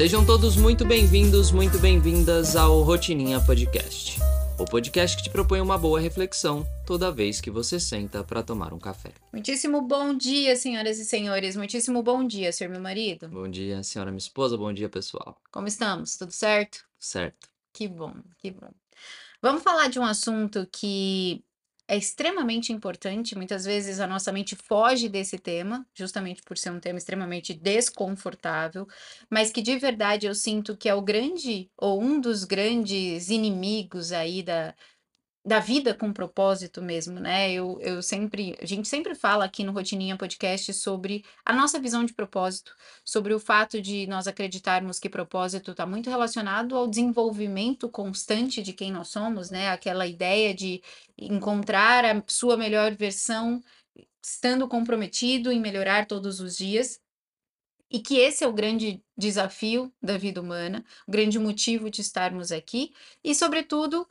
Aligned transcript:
Sejam 0.00 0.24
todos 0.24 0.56
muito 0.56 0.82
bem-vindos, 0.82 1.52
muito 1.52 1.78
bem-vindas 1.78 2.56
ao 2.56 2.80
Rotininha 2.80 3.38
Podcast. 3.38 4.18
O 4.58 4.64
podcast 4.64 5.14
que 5.14 5.24
te 5.24 5.28
propõe 5.28 5.60
uma 5.60 5.76
boa 5.76 6.00
reflexão 6.00 6.66
toda 6.86 7.12
vez 7.12 7.38
que 7.38 7.50
você 7.50 7.78
senta 7.78 8.24
para 8.24 8.42
tomar 8.42 8.72
um 8.72 8.78
café. 8.78 9.12
Muitíssimo 9.30 9.82
bom 9.82 10.14
dia, 10.16 10.56
senhoras 10.56 10.98
e 10.98 11.04
senhores. 11.04 11.54
Muitíssimo 11.54 12.02
bom 12.02 12.26
dia, 12.26 12.50
senhor 12.50 12.70
meu 12.70 12.80
marido. 12.80 13.28
Bom 13.28 13.46
dia, 13.46 13.82
senhora 13.82 14.10
minha 14.10 14.16
esposa. 14.16 14.56
Bom 14.56 14.72
dia, 14.72 14.88
pessoal. 14.88 15.36
Como 15.52 15.66
estamos? 15.66 16.16
Tudo 16.16 16.32
certo? 16.32 16.82
Certo. 16.98 17.50
Que 17.70 17.86
bom, 17.86 18.14
que 18.38 18.52
bom. 18.52 18.70
Vamos 19.42 19.62
falar 19.62 19.90
de 19.90 19.98
um 19.98 20.04
assunto 20.06 20.66
que 20.72 21.44
é 21.90 21.96
extremamente 21.96 22.72
importante. 22.72 23.34
Muitas 23.34 23.64
vezes 23.64 23.98
a 23.98 24.06
nossa 24.06 24.30
mente 24.30 24.54
foge 24.54 25.08
desse 25.08 25.36
tema, 25.36 25.84
justamente 25.92 26.40
por 26.42 26.56
ser 26.56 26.70
um 26.70 26.78
tema 26.78 26.98
extremamente 26.98 27.52
desconfortável, 27.52 28.86
mas 29.28 29.50
que 29.50 29.60
de 29.60 29.76
verdade 29.76 30.24
eu 30.26 30.34
sinto 30.34 30.76
que 30.76 30.88
é 30.88 30.94
o 30.94 31.02
grande 31.02 31.68
ou 31.76 32.00
um 32.00 32.20
dos 32.20 32.44
grandes 32.44 33.28
inimigos 33.28 34.12
aí 34.12 34.40
da, 34.40 34.72
da 35.44 35.58
vida 35.58 35.94
com 35.94 36.12
propósito 36.12 36.82
mesmo, 36.82 37.18
né? 37.18 37.50
Eu, 37.50 37.80
eu 37.80 38.02
sempre, 38.02 38.56
a 38.60 38.66
gente 38.66 38.86
sempre 38.86 39.14
fala 39.14 39.44
aqui 39.44 39.64
no 39.64 39.72
Rotininha 39.72 40.16
Podcast 40.16 40.72
sobre 40.74 41.24
a 41.44 41.52
nossa 41.52 41.80
visão 41.80 42.04
de 42.04 42.12
propósito, 42.12 42.76
sobre 43.04 43.32
o 43.32 43.40
fato 43.40 43.80
de 43.80 44.06
nós 44.06 44.26
acreditarmos 44.26 44.98
que 44.98 45.08
propósito 45.08 45.70
está 45.70 45.86
muito 45.86 46.10
relacionado 46.10 46.76
ao 46.76 46.86
desenvolvimento 46.86 47.88
constante 47.88 48.62
de 48.62 48.74
quem 48.74 48.92
nós 48.92 49.08
somos, 49.08 49.50
né? 49.50 49.70
Aquela 49.70 50.06
ideia 50.06 50.54
de 50.54 50.82
encontrar 51.16 52.04
a 52.04 52.22
sua 52.26 52.56
melhor 52.56 52.94
versão, 52.94 53.62
estando 54.22 54.68
comprometido 54.68 55.50
em 55.50 55.58
melhorar 55.58 56.06
todos 56.06 56.40
os 56.40 56.56
dias. 56.56 57.00
E 57.90 57.98
que 57.98 58.18
esse 58.18 58.44
é 58.44 58.46
o 58.46 58.52
grande 58.52 59.02
desafio 59.16 59.92
da 60.00 60.16
vida 60.16 60.40
humana, 60.40 60.84
o 61.08 61.10
grande 61.10 61.38
motivo 61.40 61.90
de 61.90 62.02
estarmos 62.02 62.52
aqui, 62.52 62.92
e, 63.24 63.34
sobretudo, 63.34 64.06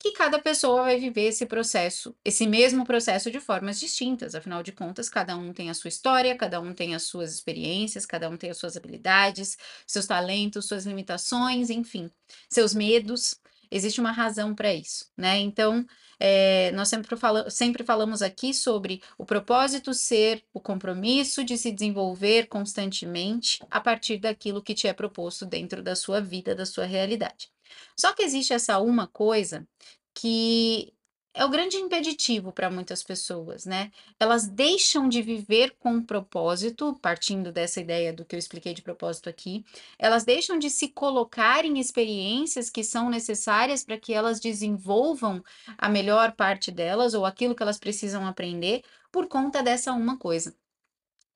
que 0.00 0.12
cada 0.12 0.38
pessoa 0.38 0.84
vai 0.84 0.98
viver 0.98 1.28
esse 1.28 1.44
processo, 1.44 2.16
esse 2.24 2.46
mesmo 2.46 2.86
processo 2.86 3.30
de 3.30 3.38
formas 3.38 3.78
distintas. 3.78 4.34
Afinal 4.34 4.62
de 4.62 4.72
contas, 4.72 5.10
cada 5.10 5.36
um 5.36 5.52
tem 5.52 5.68
a 5.68 5.74
sua 5.74 5.88
história, 5.88 6.34
cada 6.36 6.58
um 6.58 6.72
tem 6.72 6.94
as 6.94 7.02
suas 7.02 7.34
experiências, 7.34 8.06
cada 8.06 8.28
um 8.30 8.36
tem 8.36 8.50
as 8.50 8.56
suas 8.56 8.78
habilidades, 8.78 9.58
seus 9.86 10.06
talentos, 10.06 10.64
suas 10.66 10.86
limitações, 10.86 11.68
enfim, 11.68 12.10
seus 12.48 12.74
medos. 12.74 13.38
Existe 13.70 14.00
uma 14.00 14.10
razão 14.10 14.54
para 14.54 14.72
isso, 14.74 15.06
né? 15.16 15.38
Então, 15.38 15.86
é, 16.18 16.70
nós 16.72 16.88
sempre, 16.88 17.14
fala, 17.16 17.50
sempre 17.50 17.84
falamos 17.84 18.22
aqui 18.22 18.54
sobre 18.54 19.02
o 19.18 19.26
propósito 19.26 19.92
ser 19.92 20.42
o 20.52 20.60
compromisso 20.60 21.44
de 21.44 21.58
se 21.58 21.70
desenvolver 21.70 22.46
constantemente 22.46 23.60
a 23.70 23.80
partir 23.80 24.18
daquilo 24.18 24.62
que 24.62 24.74
te 24.74 24.88
é 24.88 24.94
proposto 24.94 25.44
dentro 25.44 25.82
da 25.82 25.94
sua 25.94 26.20
vida, 26.20 26.54
da 26.54 26.64
sua 26.64 26.86
realidade. 26.86 27.50
Só 27.96 28.12
que 28.12 28.22
existe 28.22 28.52
essa 28.52 28.78
uma 28.78 29.06
coisa 29.06 29.66
que 30.14 30.92
é 31.32 31.44
o 31.44 31.48
grande 31.48 31.76
impeditivo 31.76 32.52
para 32.52 32.70
muitas 32.70 33.02
pessoas, 33.04 33.64
né? 33.64 33.92
Elas 34.18 34.48
deixam 34.48 35.08
de 35.08 35.22
viver 35.22 35.76
com 35.78 36.02
propósito, 36.02 36.98
partindo 37.00 37.52
dessa 37.52 37.80
ideia 37.80 38.12
do 38.12 38.24
que 38.24 38.34
eu 38.34 38.38
expliquei 38.38 38.74
de 38.74 38.82
propósito 38.82 39.28
aqui, 39.28 39.64
elas 39.98 40.24
deixam 40.24 40.58
de 40.58 40.68
se 40.68 40.88
colocar 40.88 41.64
em 41.64 41.78
experiências 41.78 42.68
que 42.68 42.82
são 42.82 43.08
necessárias 43.08 43.84
para 43.84 43.96
que 43.98 44.12
elas 44.12 44.40
desenvolvam 44.40 45.42
a 45.78 45.88
melhor 45.88 46.32
parte 46.32 46.70
delas 46.72 47.14
ou 47.14 47.24
aquilo 47.24 47.54
que 47.54 47.62
elas 47.62 47.78
precisam 47.78 48.26
aprender 48.26 48.82
por 49.12 49.28
conta 49.28 49.62
dessa 49.62 49.92
uma 49.92 50.18
coisa. 50.18 50.54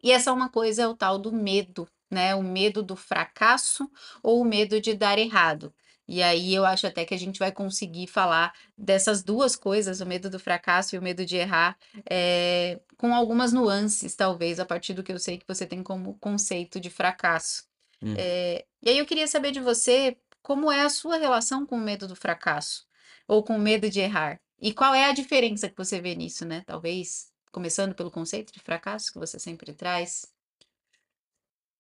E 0.03 0.13
essa 0.13 0.33
uma 0.33 0.49
coisa 0.49 0.83
é 0.83 0.87
o 0.87 0.97
tal 0.97 1.19
do 1.19 1.33
medo, 1.33 1.89
né? 2.11 2.35
O 2.35 2.43
medo 2.43 2.83
do 2.83 2.97
fracasso 2.97 3.91
ou 4.23 4.41
o 4.41 4.45
medo 4.45 4.81
de 4.81 4.95
dar 4.95 5.19
errado. 5.19 5.75
E 6.07 6.23
aí 6.23 6.55
eu 6.55 6.65
acho 6.65 6.87
até 6.87 7.05
que 7.05 7.15
a 7.15 7.19
gente 7.19 7.39
vai 7.39 7.51
conseguir 7.51 8.07
falar 8.07 8.53
dessas 8.77 9.23
duas 9.23 9.57
coisas, 9.57 10.01
o 10.01 10.07
medo 10.07 10.29
do 10.29 10.39
fracasso 10.39 10.95
e 10.95 10.99
o 10.99 11.03
medo 11.03 11.25
de 11.25 11.37
errar, 11.37 11.79
é, 12.09 12.81
com 12.97 13.15
algumas 13.15 13.53
nuances, 13.53 14.15
talvez, 14.15 14.61
a 14.61 14.67
partir 14.67 14.93
do 14.93 15.03
que 15.03 15.13
eu 15.13 15.19
sei 15.19 15.39
que 15.39 15.47
você 15.47 15.67
tem 15.67 15.83
como 15.83 16.15
conceito 16.19 16.79
de 16.79 16.91
fracasso. 16.91 17.65
Hum. 18.03 18.15
É, 18.17 18.65
e 18.83 18.91
aí 18.91 18.99
eu 18.99 19.07
queria 19.07 19.27
saber 19.27 19.51
de 19.51 19.61
você 19.61 20.17
como 20.43 20.71
é 20.71 20.83
a 20.83 20.91
sua 20.91 21.17
relação 21.17 21.65
com 21.65 21.77
o 21.77 21.81
medo 21.81 22.07
do 22.07 22.15
fracasso 22.15 22.87
ou 23.27 23.43
com 23.43 23.57
o 23.57 23.61
medo 23.61 23.89
de 23.89 24.01
errar. 24.01 24.39
E 24.61 24.73
qual 24.73 24.95
é 24.95 25.07
a 25.07 25.13
diferença 25.13 25.69
que 25.69 25.77
você 25.77 26.01
vê 26.01 26.15
nisso, 26.15 26.45
né? 26.45 26.63
Talvez 26.67 27.33
começando 27.51 27.95
pelo 27.95 28.11
conceito 28.11 28.53
de 28.53 28.61
fracasso 28.61 29.13
que 29.13 29.19
você 29.19 29.39
sempre 29.39 29.73
traz. 29.73 30.27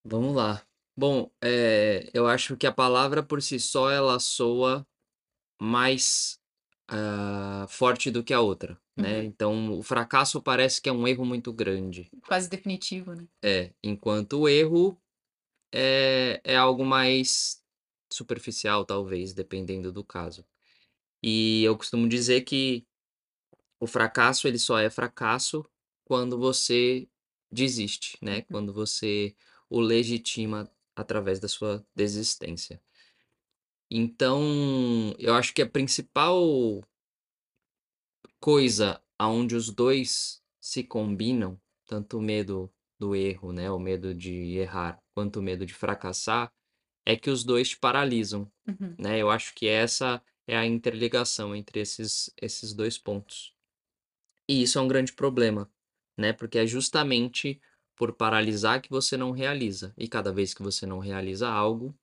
Vamos 0.04 0.34
lá. 0.34 0.62
Bom, 0.97 1.31
eh, 1.43 2.09
eu 2.15 2.27
acho 2.27 2.56
que 2.56 2.66
a 2.66 2.72
palavra 2.72 3.22
por 3.22 3.43
si 3.43 3.59
só 3.59 3.91
ela 3.91 4.19
soa 4.21 4.87
mais, 5.60 6.38
ah, 6.88 7.66
forte 7.69 8.10
do 8.10 8.22
que 8.22 8.32
a 8.32 8.41
outra, 8.41 8.78
né. 8.97 9.19
Uhum. 9.19 9.25
Então 9.25 9.78
o 9.78 9.82
fracasso 9.82 10.41
parece 10.43 10.81
que 10.81 10.88
é 10.88 10.93
um 10.93 11.06
erro 11.09 11.25
muito 11.25 11.53
grande. 11.53 12.10
Quase 12.27 12.49
definitivo, 12.49 13.15
né. 13.15 13.27
É, 13.43 13.72
enquanto 13.82 14.41
o 14.41 14.49
erro 14.49 14.97
é 15.72 16.41
é 16.44 16.56
algo 16.56 16.84
mais 16.84 17.62
superficial, 18.12 18.84
talvez, 18.84 19.32
dependendo 19.32 19.91
do 19.93 20.05
caso. 20.05 20.44
E 21.22 21.65
eu 21.65 21.76
costumo 21.76 22.09
dizer 22.09 22.43
que 22.43 22.87
o 23.81 23.87
fracasso, 23.87 24.47
ele 24.49 24.59
só 24.59 24.78
é 24.78 24.91
fracasso 24.91 25.65
quando 26.05 26.38
você 26.38 27.09
desiste, 27.50 28.19
né, 28.22 28.38
uhum. 28.38 28.44
quando 28.50 28.72
você 28.72 29.34
o 29.71 29.81
legitima 29.81 30.71
através 30.97 31.41
da 31.41 31.49
sua 31.49 31.84
desistência. 31.94 32.81
Então, 33.91 34.43
eu 35.19 35.34
acho 35.34 35.53
que 35.55 35.62
a 35.62 35.69
principal 35.69 36.82
coisa 38.41 39.00
aonde 39.19 39.55
os 39.55 39.71
dois 39.71 40.43
se 40.60 40.82
combinam, 40.82 41.60
tanto 41.87 42.19
o 42.19 42.22
medo 42.22 42.72
do 42.99 43.15
erro, 43.15 43.53
né, 43.53 43.71
o 43.71 43.78
medo 43.78 44.15
de 44.15 44.56
errar, 44.56 45.03
quanto 45.15 45.41
o 45.41 45.43
medo 45.43 45.66
de 45.66 45.75
fracassar, 45.75 46.53
é 47.05 47.16
que 47.16 47.31
os 47.31 47.44
dois 47.44 47.71
te 47.71 47.76
paralisam, 47.76 48.50
uhum. 48.66 48.94
né? 48.99 49.19
Eu 49.19 49.31
acho 49.31 49.55
que 49.55 49.69
essa 49.69 50.22
é 50.47 50.56
a 50.56 50.65
interligação 50.65 51.55
entre 51.55 51.81
esses 51.81 52.32
esses 52.41 52.72
dois 52.72 52.97
pontos. 52.97 53.55
E 54.49 54.62
isso 54.62 54.78
é 54.78 54.82
um 54.82 54.88
grande 54.88 55.12
problema, 55.12 55.71
né? 56.16 56.32
Porque 56.32 56.59
é 56.59 56.66
justamente 56.66 57.61
por 57.97 58.12
paralisar 58.12 58.81
que 58.81 58.91
você 58.91 59.16
não 59.16 59.31
realiza. 59.31 59.94
E 59.97 60.09
cada 60.09 60.32
vez 60.32 60.53
que 60.53 60.62
você 60.62 60.87
não 60.87 60.99
realiza 60.99 61.49
algo, 61.49 61.94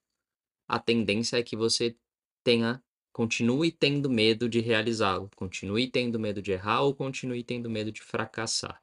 a 0.68 0.80
tendência 0.80 1.38
é 1.38 1.44
que 1.44 1.56
você 1.56 1.96
tenha 2.44 2.82
continue 3.12 3.72
tendo 3.72 4.10
medo 4.10 4.48
de 4.48 4.62
realizá-lo, 4.62 5.30
continue 5.36 5.90
tendo 5.90 6.18
medo 6.18 6.42
de 6.42 6.52
errar 6.52 6.82
ou 6.82 6.96
continue 6.96 7.44
tendo 7.44 7.70
medo 7.70 7.92
de 7.92 8.02
fracassar. 8.02 8.82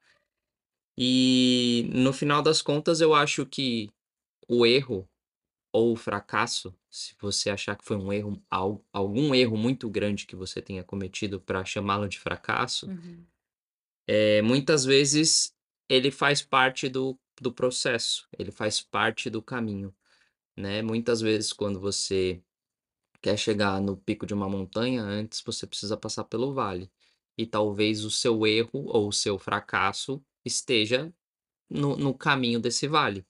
E 0.97 1.89
no 1.95 2.13
final 2.13 2.43
das 2.43 2.61
contas, 2.61 3.01
eu 3.01 3.15
acho 3.15 3.47
que 3.47 3.89
o 4.49 4.67
erro 4.67 5.09
ou 5.73 5.93
o 5.93 5.97
fracasso, 5.97 6.75
se 6.91 7.15
você 7.21 7.51
achar 7.51 7.77
que 7.77 7.85
foi 7.85 7.97
um 7.97 8.13
erro, 8.13 8.43
algum 8.93 9.35
erro 9.35 9.57
muito 9.57 9.89
grande 9.89 10.27
que 10.27 10.35
você 10.35 10.61
tenha 10.61 10.83
cometido 10.83 11.41
para 11.41 11.65
chamá-lo 11.65 12.09
de 12.09 12.19
fracasso, 12.19 12.89
uhum. 12.89 13.25
é, 14.07 14.43
muitas 14.43 14.85
vezes 14.85 15.55
ele 15.89 16.11
faz 16.11 16.43
parte 16.43 16.89
do, 16.89 17.19
do 17.41 17.53
processo, 17.53 18.29
ele 18.39 18.51
faz 18.51 18.81
parte 18.81 19.31
do 19.31 19.43
caminho, 19.43 19.95
né? 20.57 20.83
Muitas 20.83 21.21
vezes 21.21 21.53
quando 21.53 21.81
você 21.81 22.43
quer 23.21 23.37
chegar 23.37 23.81
no 23.81 23.97
pico 23.97 24.27
de 24.27 24.35
uma 24.35 24.49
montanha, 24.49 25.03
antes 25.03 25.41
você 25.41 25.67
precisa 25.67 25.97
passar 25.97 26.25
pelo 26.25 26.53
vale. 26.53 26.91
E 27.37 27.47
talvez 27.47 28.05
o 28.05 28.11
seu 28.11 28.47
erro 28.47 28.71
ou 28.87 29.09
o 29.09 29.13
seu 29.13 29.39
fracasso 29.39 30.23
esteja 30.45 31.13
no, 31.71 31.97
no 31.97 32.15
caminho 32.15 32.61
desse 32.61 32.89
vale. 32.89 33.25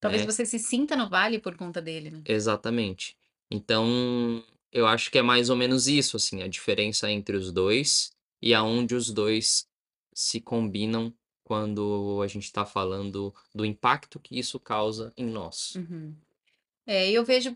Talvez 0.00 0.22
né? 0.22 0.30
você 0.30 0.44
se 0.44 0.58
sinta 0.58 0.96
no 0.96 1.08
vale 1.08 1.38
por 1.38 1.56
conta 1.56 1.80
dele, 1.80 2.10
né? 2.10 2.22
Exatamente. 2.24 3.16
Então, 3.50 4.42
eu 4.72 4.86
acho 4.86 5.10
que 5.10 5.18
é 5.18 5.22
mais 5.22 5.50
ou 5.50 5.56
menos 5.56 5.86
isso, 5.86 6.16
assim, 6.16 6.42
a 6.42 6.48
diferença 6.48 7.10
entre 7.10 7.36
os 7.36 7.52
dois 7.52 8.12
e 8.40 8.54
aonde 8.54 8.94
os 8.94 9.10
dois 9.10 9.68
se 10.14 10.40
combinam 10.40 11.14
quando 11.52 12.22
a 12.24 12.26
gente 12.26 12.44
está 12.44 12.64
falando 12.64 13.34
do 13.54 13.62
impacto 13.62 14.18
que 14.18 14.38
isso 14.38 14.58
causa 14.58 15.12
em 15.18 15.26
nós. 15.26 15.74
Uhum. 15.74 16.14
É, 16.86 17.10
eu 17.10 17.22
vejo, 17.22 17.52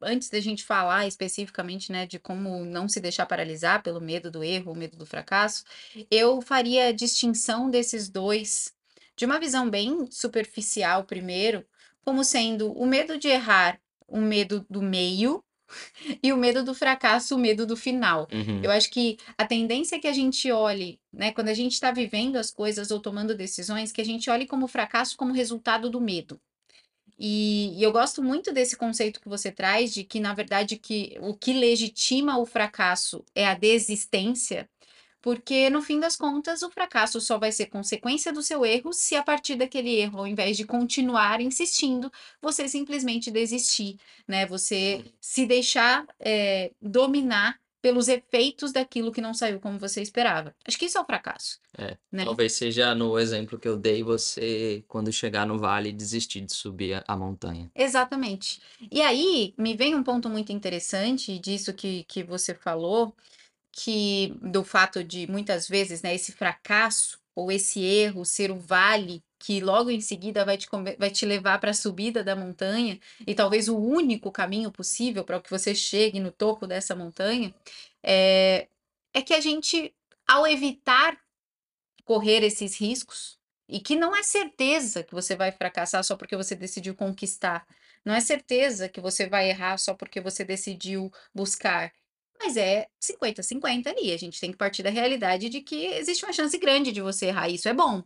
antes 0.00 0.30
da 0.30 0.38
gente 0.38 0.62
falar 0.62 1.08
especificamente, 1.08 1.90
né, 1.90 2.06
de 2.06 2.20
como 2.20 2.64
não 2.64 2.88
se 2.88 3.00
deixar 3.00 3.26
paralisar 3.26 3.82
pelo 3.82 4.00
medo 4.00 4.30
do 4.30 4.44
erro, 4.44 4.70
o 4.70 4.76
medo 4.76 4.96
do 4.96 5.04
fracasso, 5.04 5.64
eu 6.08 6.40
faria 6.40 6.86
a 6.86 6.92
distinção 6.92 7.68
desses 7.68 8.08
dois, 8.08 8.72
de 9.16 9.26
uma 9.26 9.40
visão 9.40 9.68
bem 9.68 10.08
superficial 10.08 11.02
primeiro, 11.02 11.66
como 12.04 12.22
sendo 12.22 12.72
o 12.72 12.86
medo 12.86 13.18
de 13.18 13.26
errar, 13.26 13.80
o 14.06 14.20
medo 14.20 14.64
do 14.70 14.80
meio, 14.80 15.42
e 16.22 16.32
o 16.32 16.36
medo 16.36 16.62
do 16.64 16.74
fracasso, 16.74 17.34
o 17.34 17.38
medo 17.38 17.66
do 17.66 17.76
final. 17.76 18.28
Uhum. 18.32 18.60
Eu 18.62 18.70
acho 18.70 18.90
que 18.90 19.18
a 19.36 19.44
tendência 19.44 19.96
é 19.96 19.98
que 19.98 20.08
a 20.08 20.12
gente 20.12 20.50
olhe, 20.50 20.98
né, 21.12 21.32
quando 21.32 21.48
a 21.48 21.54
gente 21.54 21.72
está 21.72 21.90
vivendo 21.90 22.36
as 22.36 22.50
coisas 22.50 22.90
ou 22.90 23.00
tomando 23.00 23.34
decisões, 23.34 23.92
que 23.92 24.00
a 24.00 24.04
gente 24.04 24.30
olhe 24.30 24.46
como 24.46 24.66
fracasso 24.66 25.16
como 25.16 25.32
resultado 25.32 25.90
do 25.90 26.00
medo. 26.00 26.40
E, 27.18 27.78
e, 27.78 27.82
eu 27.82 27.92
gosto 27.92 28.22
muito 28.22 28.52
desse 28.52 28.76
conceito 28.76 29.20
que 29.20 29.28
você 29.28 29.52
traz 29.52 29.94
de 29.94 30.02
que, 30.02 30.18
na 30.18 30.34
verdade, 30.34 30.76
que 30.76 31.16
o 31.20 31.34
que 31.34 31.52
legitima 31.52 32.38
o 32.38 32.46
fracasso 32.46 33.24
é 33.34 33.46
a 33.46 33.54
desistência, 33.54 34.68
porque 35.22 35.70
no 35.70 35.80
fim 35.80 36.00
das 36.00 36.16
contas 36.16 36.62
o 36.62 36.70
fracasso 36.70 37.20
só 37.20 37.38
vai 37.38 37.52
ser 37.52 37.66
consequência 37.66 38.32
do 38.32 38.42
seu 38.42 38.66
erro 38.66 38.92
se 38.92 39.14
a 39.14 39.22
partir 39.22 39.54
daquele 39.54 39.94
erro, 39.94 40.18
ao 40.18 40.26
invés 40.26 40.56
de 40.56 40.64
continuar 40.64 41.40
insistindo, 41.40 42.12
você 42.40 42.68
simplesmente 42.68 43.30
desistir, 43.30 43.96
né? 44.26 44.44
Você 44.46 45.04
se 45.20 45.46
deixar 45.46 46.04
é, 46.18 46.72
dominar 46.82 47.62
pelos 47.82 48.06
efeitos 48.06 48.72
daquilo 48.72 49.10
que 49.10 49.20
não 49.20 49.34
saiu 49.34 49.58
como 49.58 49.76
você 49.76 50.00
esperava. 50.00 50.54
Acho 50.64 50.78
que 50.78 50.86
isso 50.86 50.96
é 50.96 51.00
o 51.00 51.04
fracasso. 51.04 51.58
É, 51.76 51.96
né? 52.12 52.24
Talvez 52.24 52.52
seja 52.52 52.94
no 52.94 53.18
exemplo 53.18 53.58
que 53.58 53.66
eu 53.66 53.76
dei, 53.76 54.04
você, 54.04 54.84
quando 54.86 55.12
chegar 55.12 55.44
no 55.44 55.58
vale, 55.58 55.92
desistir 55.92 56.42
de 56.42 56.54
subir 56.54 56.94
a, 56.94 57.04
a 57.08 57.16
montanha. 57.16 57.68
Exatamente. 57.74 58.62
E 58.90 59.02
aí, 59.02 59.52
me 59.58 59.76
vem 59.76 59.96
um 59.96 60.02
ponto 60.02 60.30
muito 60.30 60.52
interessante 60.52 61.36
disso 61.40 61.74
que, 61.74 62.04
que 62.04 62.22
você 62.22 62.54
falou, 62.54 63.16
que 63.72 64.34
do 64.40 64.62
fato 64.64 65.02
de 65.02 65.26
muitas 65.26 65.68
vezes, 65.68 66.02
né, 66.02 66.14
esse 66.14 66.32
fracasso 66.32 67.18
ou 67.34 67.50
esse 67.50 67.82
erro 67.82 68.24
ser 68.24 68.50
o 68.50 68.56
vale 68.58 69.24
que 69.38 69.60
logo 69.60 69.90
em 69.90 70.00
seguida 70.00 70.44
vai 70.44 70.56
te, 70.56 70.68
vai 70.98 71.10
te 71.10 71.26
levar 71.26 71.58
para 71.58 71.72
a 71.72 71.74
subida 71.74 72.22
da 72.22 72.36
montanha, 72.36 73.00
e 73.26 73.34
talvez 73.34 73.68
o 73.68 73.76
único 73.76 74.30
caminho 74.30 74.70
possível 74.70 75.24
para 75.24 75.40
que 75.40 75.50
você 75.50 75.74
chegue 75.74 76.20
no 76.20 76.30
topo 76.30 76.64
dessa 76.64 76.94
montanha, 76.94 77.52
é, 78.04 78.68
é 79.12 79.20
que 79.20 79.34
a 79.34 79.40
gente, 79.40 79.92
ao 80.28 80.46
evitar 80.46 81.18
correr 82.04 82.44
esses 82.44 82.78
riscos, 82.78 83.36
e 83.68 83.80
que 83.80 83.96
não 83.96 84.14
é 84.14 84.22
certeza 84.22 85.02
que 85.02 85.14
você 85.14 85.34
vai 85.34 85.50
fracassar 85.50 86.04
só 86.04 86.14
porque 86.16 86.36
você 86.36 86.54
decidiu 86.54 86.94
conquistar, 86.94 87.66
não 88.04 88.14
é 88.14 88.20
certeza 88.20 88.88
que 88.88 89.00
você 89.00 89.26
vai 89.26 89.48
errar 89.48 89.78
só 89.78 89.94
porque 89.94 90.20
você 90.20 90.44
decidiu 90.44 91.10
buscar. 91.34 91.92
Mas 92.42 92.56
é 92.56 92.88
50-50 93.00 93.86
ali. 93.86 94.12
A 94.12 94.16
gente 94.16 94.40
tem 94.40 94.50
que 94.50 94.58
partir 94.58 94.82
da 94.82 94.90
realidade 94.90 95.48
de 95.48 95.60
que 95.60 95.86
existe 95.86 96.24
uma 96.24 96.32
chance 96.32 96.58
grande 96.58 96.90
de 96.90 97.00
você 97.00 97.26
errar. 97.26 97.48
Isso 97.48 97.68
é 97.68 97.72
bom. 97.72 98.02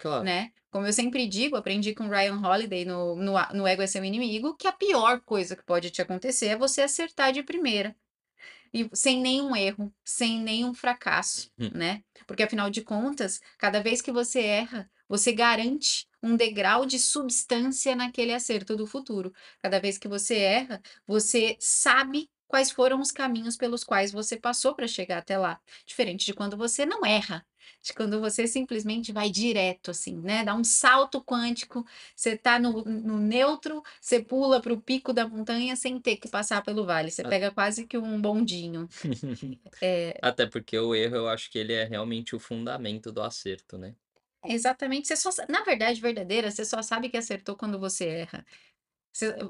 Claro. 0.00 0.24
Né? 0.24 0.52
Como 0.70 0.86
eu 0.86 0.92
sempre 0.92 1.26
digo, 1.28 1.54
aprendi 1.54 1.94
com 1.94 2.08
Ryan 2.08 2.40
Holiday 2.40 2.84
no, 2.84 3.14
no, 3.14 3.34
no 3.52 3.66
Ego 3.66 3.82
é 3.82 3.86
Seu 3.86 4.02
Inimigo, 4.02 4.56
que 4.56 4.66
a 4.66 4.72
pior 4.72 5.20
coisa 5.20 5.54
que 5.54 5.62
pode 5.62 5.90
te 5.90 6.00
acontecer 6.00 6.48
é 6.48 6.56
você 6.56 6.80
acertar 6.80 7.32
de 7.32 7.42
primeira. 7.42 7.94
E 8.72 8.88
sem 8.92 9.20
nenhum 9.20 9.54
erro, 9.54 9.94
sem 10.02 10.40
nenhum 10.40 10.74
fracasso, 10.74 11.48
uhum. 11.56 11.70
né? 11.74 12.02
Porque 12.26 12.42
afinal 12.42 12.70
de 12.70 12.82
contas, 12.82 13.40
cada 13.56 13.80
vez 13.80 14.02
que 14.02 14.10
você 14.10 14.40
erra, 14.40 14.90
você 15.08 15.30
garante 15.30 16.08
um 16.20 16.34
degrau 16.36 16.86
de 16.86 16.98
substância 16.98 17.94
naquele 17.94 18.32
acerto 18.32 18.74
do 18.74 18.86
futuro. 18.86 19.32
Cada 19.62 19.78
vez 19.78 19.98
que 19.98 20.08
você 20.08 20.38
erra, 20.38 20.82
você 21.06 21.56
sabe 21.60 22.28
quais 22.54 22.70
foram 22.70 23.00
os 23.00 23.10
caminhos 23.10 23.56
pelos 23.56 23.82
quais 23.82 24.12
você 24.12 24.36
passou 24.36 24.76
para 24.76 24.86
chegar 24.86 25.18
até 25.18 25.36
lá. 25.36 25.60
Diferente 25.84 26.24
de 26.24 26.32
quando 26.32 26.56
você 26.56 26.86
não 26.86 27.04
erra, 27.04 27.44
de 27.82 27.92
quando 27.92 28.20
você 28.20 28.46
simplesmente 28.46 29.10
vai 29.10 29.28
direto, 29.28 29.90
assim, 29.90 30.16
né? 30.20 30.44
Dá 30.44 30.54
um 30.54 30.62
salto 30.62 31.20
quântico, 31.20 31.84
você 32.14 32.36
tá 32.36 32.56
no, 32.60 32.84
no 32.84 33.18
neutro, 33.18 33.82
você 34.00 34.22
pula 34.22 34.60
para 34.60 34.72
o 34.72 34.80
pico 34.80 35.12
da 35.12 35.26
montanha 35.26 35.74
sem 35.74 35.98
ter 35.98 36.16
que 36.16 36.28
passar 36.28 36.62
pelo 36.62 36.86
vale. 36.86 37.10
Você 37.10 37.24
pega 37.24 37.50
quase 37.50 37.88
que 37.88 37.98
um 37.98 38.20
bondinho. 38.20 38.88
é... 39.82 40.16
Até 40.22 40.46
porque 40.46 40.78
o 40.78 40.94
erro, 40.94 41.16
eu 41.16 41.28
acho 41.28 41.50
que 41.50 41.58
ele 41.58 41.72
é 41.72 41.82
realmente 41.82 42.36
o 42.36 42.38
fundamento 42.38 43.10
do 43.10 43.20
acerto, 43.20 43.76
né? 43.76 43.96
Exatamente. 44.46 45.08
Você 45.08 45.16
só, 45.16 45.30
na 45.48 45.64
verdade 45.64 46.00
verdadeira, 46.00 46.52
você 46.52 46.64
só 46.64 46.80
sabe 46.82 47.08
que 47.08 47.16
acertou 47.16 47.56
quando 47.56 47.80
você 47.80 48.06
erra. 48.06 48.46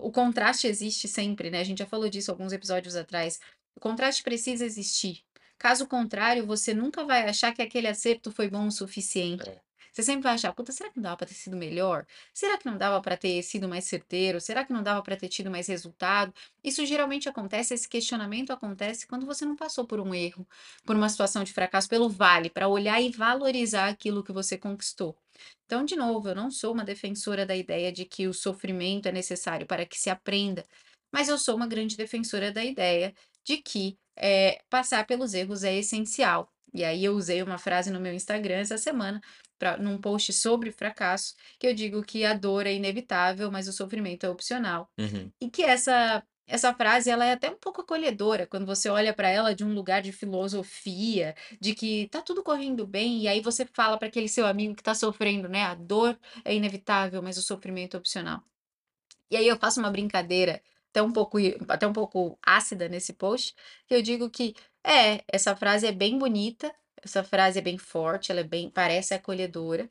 O 0.00 0.12
contraste 0.12 0.66
existe 0.66 1.08
sempre, 1.08 1.50
né? 1.50 1.60
A 1.60 1.64
gente 1.64 1.78
já 1.78 1.86
falou 1.86 2.08
disso 2.08 2.30
alguns 2.30 2.52
episódios 2.52 2.96
atrás. 2.96 3.40
O 3.74 3.80
contraste 3.80 4.22
precisa 4.22 4.64
existir. 4.64 5.22
Caso 5.58 5.86
contrário, 5.86 6.46
você 6.46 6.74
nunca 6.74 7.04
vai 7.04 7.28
achar 7.28 7.54
que 7.54 7.62
aquele 7.62 7.88
acerto 7.88 8.30
foi 8.30 8.48
bom 8.48 8.66
o 8.66 8.72
suficiente. 8.72 9.48
É. 9.48 9.63
Você 9.94 10.02
sempre 10.02 10.24
vai 10.24 10.34
achar, 10.34 10.52
puta, 10.52 10.72
será 10.72 10.90
que 10.90 10.96
não 10.96 11.04
dava 11.04 11.18
para 11.18 11.28
ter 11.28 11.34
sido 11.34 11.56
melhor? 11.56 12.04
Será 12.32 12.58
que 12.58 12.66
não 12.66 12.76
dava 12.76 13.00
para 13.00 13.16
ter 13.16 13.40
sido 13.44 13.68
mais 13.68 13.84
certeiro? 13.84 14.40
Será 14.40 14.64
que 14.64 14.72
não 14.72 14.82
dava 14.82 15.00
para 15.02 15.16
ter 15.16 15.28
tido 15.28 15.48
mais 15.52 15.68
resultado? 15.68 16.34
Isso 16.64 16.84
geralmente 16.84 17.28
acontece, 17.28 17.74
esse 17.74 17.88
questionamento 17.88 18.52
acontece 18.52 19.06
quando 19.06 19.24
você 19.24 19.44
não 19.44 19.54
passou 19.54 19.86
por 19.86 20.00
um 20.00 20.12
erro, 20.12 20.44
por 20.84 20.96
uma 20.96 21.08
situação 21.08 21.44
de 21.44 21.52
fracasso, 21.52 21.88
pelo 21.88 22.08
vale, 22.08 22.50
para 22.50 22.66
olhar 22.66 23.00
e 23.00 23.08
valorizar 23.08 23.88
aquilo 23.88 24.24
que 24.24 24.32
você 24.32 24.58
conquistou. 24.58 25.16
Então, 25.64 25.84
de 25.84 25.94
novo, 25.94 26.28
eu 26.28 26.34
não 26.34 26.50
sou 26.50 26.72
uma 26.72 26.84
defensora 26.84 27.46
da 27.46 27.54
ideia 27.54 27.92
de 27.92 28.04
que 28.04 28.26
o 28.26 28.34
sofrimento 28.34 29.06
é 29.06 29.12
necessário 29.12 29.64
para 29.64 29.86
que 29.86 29.98
se 29.98 30.10
aprenda, 30.10 30.64
mas 31.12 31.28
eu 31.28 31.38
sou 31.38 31.54
uma 31.54 31.68
grande 31.68 31.96
defensora 31.96 32.50
da 32.50 32.64
ideia 32.64 33.14
de 33.44 33.58
que 33.58 33.96
é, 34.16 34.60
passar 34.68 35.06
pelos 35.06 35.34
erros 35.34 35.62
é 35.62 35.76
essencial. 35.76 36.50
E 36.72 36.82
aí 36.84 37.04
eu 37.04 37.14
usei 37.14 37.40
uma 37.40 37.56
frase 37.56 37.90
no 37.90 38.00
meu 38.00 38.12
Instagram 38.12 38.56
essa 38.56 38.76
semana 38.76 39.20
pra, 39.58 39.76
num 39.76 39.98
post 39.98 40.32
sobre 40.32 40.70
fracasso, 40.70 41.34
que 41.58 41.66
eu 41.66 41.74
digo 41.74 42.02
que 42.02 42.24
a 42.24 42.34
dor 42.34 42.66
é 42.66 42.74
inevitável, 42.74 43.50
mas 43.50 43.68
o 43.68 43.72
sofrimento 43.72 44.24
é 44.24 44.30
opcional. 44.30 44.90
Uhum. 44.98 45.30
E 45.40 45.50
que 45.50 45.62
essa 45.62 46.22
essa 46.46 46.74
frase 46.74 47.08
ela 47.08 47.24
é 47.24 47.32
até 47.32 47.50
um 47.50 47.56
pouco 47.56 47.80
acolhedora 47.80 48.46
quando 48.46 48.66
você 48.66 48.90
olha 48.90 49.14
para 49.14 49.28
ela 49.28 49.54
de 49.54 49.64
um 49.64 49.72
lugar 49.72 50.02
de 50.02 50.12
filosofia, 50.12 51.34
de 51.58 51.74
que 51.74 52.06
tá 52.08 52.20
tudo 52.20 52.42
correndo 52.42 52.86
bem 52.86 53.22
e 53.22 53.28
aí 53.28 53.40
você 53.40 53.64
fala 53.64 53.96
para 53.96 54.08
aquele 54.08 54.28
seu 54.28 54.46
amigo 54.46 54.74
que 54.74 54.82
tá 54.82 54.94
sofrendo, 54.94 55.48
né? 55.48 55.62
A 55.62 55.74
dor 55.74 56.18
é 56.44 56.54
inevitável, 56.54 57.22
mas 57.22 57.38
o 57.38 57.42
sofrimento 57.42 57.96
é 57.96 57.98
opcional. 57.98 58.42
E 59.30 59.36
aí 59.36 59.48
eu 59.48 59.56
faço 59.56 59.80
uma 59.80 59.90
brincadeira 59.90 60.62
até 60.90 61.02
um 61.02 61.12
pouco 61.12 61.38
até 61.68 61.86
um 61.86 61.92
pouco 61.92 62.38
ácida 62.42 62.88
nesse 62.88 63.12
post, 63.14 63.54
que 63.86 63.94
eu 63.94 64.02
digo 64.02 64.30
que 64.30 64.54
é, 64.84 65.24
essa 65.26 65.56
frase 65.56 65.86
é 65.86 65.92
bem 65.92 66.18
bonita, 66.18 66.72
essa 67.06 67.24
frase 67.24 67.58
é 67.58 67.62
bem 67.62 67.78
forte, 67.78 68.30
ela 68.30 68.40
é 68.40 68.44
bem, 68.44 68.70
parece 68.70 69.14
acolhedora, 69.14 69.88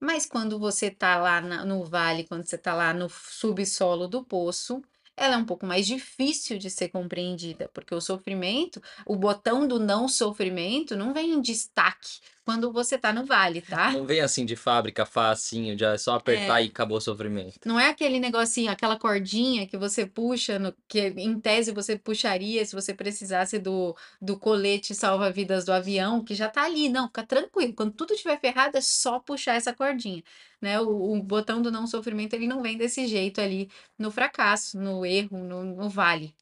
mas 0.00 0.26
quando 0.26 0.58
você 0.58 0.90
tá 0.90 1.16
lá 1.16 1.40
na, 1.40 1.64
no 1.64 1.84
vale, 1.84 2.24
quando 2.24 2.44
você 2.44 2.58
tá 2.58 2.74
lá 2.74 2.92
no 2.92 3.08
subsolo 3.08 4.06
do 4.06 4.24
poço, 4.24 4.82
ela 5.16 5.34
é 5.34 5.38
um 5.38 5.44
pouco 5.44 5.64
mais 5.64 5.86
difícil 5.86 6.58
de 6.58 6.68
ser 6.70 6.88
compreendida, 6.88 7.70
porque 7.72 7.94
o 7.94 8.00
sofrimento, 8.00 8.82
o 9.06 9.16
botão 9.16 9.66
do 9.66 9.78
não 9.78 10.08
sofrimento 10.08 10.96
não 10.96 11.14
vem 11.14 11.32
em 11.32 11.40
destaque 11.40 12.18
quando 12.44 12.70
você 12.70 12.98
tá 12.98 13.12
no 13.12 13.24
vale, 13.24 13.62
tá? 13.62 13.90
Não 13.92 14.04
vem 14.04 14.20
assim 14.20 14.44
de 14.44 14.54
fábrica, 14.54 15.06
facinho, 15.06 15.78
já 15.78 15.94
é 15.94 15.98
só 15.98 16.14
apertar 16.14 16.60
é. 16.60 16.64
e 16.64 16.68
acabou 16.68 16.98
o 16.98 17.00
sofrimento. 17.00 17.58
Não 17.64 17.80
é 17.80 17.88
aquele 17.88 18.20
negocinho, 18.20 18.70
aquela 18.70 18.98
cordinha 18.98 19.66
que 19.66 19.76
você 19.76 20.04
puxa, 20.04 20.58
no, 20.58 20.74
que 20.86 21.08
em 21.16 21.40
tese 21.40 21.72
você 21.72 21.96
puxaria 21.96 22.64
se 22.64 22.74
você 22.74 22.92
precisasse 22.92 23.58
do, 23.58 23.96
do 24.20 24.38
colete 24.38 24.94
salva-vidas 24.94 25.64
do 25.64 25.72
avião, 25.72 26.22
que 26.22 26.34
já 26.34 26.48
tá 26.48 26.64
ali. 26.64 26.88
Não, 26.88 27.06
fica 27.06 27.24
tranquilo. 27.24 27.72
Quando 27.72 27.92
tudo 27.92 28.12
estiver 28.12 28.38
ferrado, 28.38 28.76
é 28.76 28.80
só 28.80 29.18
puxar 29.18 29.54
essa 29.54 29.72
cordinha. 29.72 30.22
Né? 30.60 30.78
O, 30.80 31.14
o 31.14 31.22
botão 31.22 31.62
do 31.62 31.70
não 31.70 31.86
sofrimento, 31.86 32.34
ele 32.34 32.46
não 32.46 32.62
vem 32.62 32.76
desse 32.76 33.06
jeito 33.06 33.40
ali 33.40 33.70
no 33.98 34.10
fracasso, 34.10 34.78
no 34.78 35.06
erro, 35.06 35.38
no, 35.38 35.64
no 35.64 35.88
vale. 35.88 36.34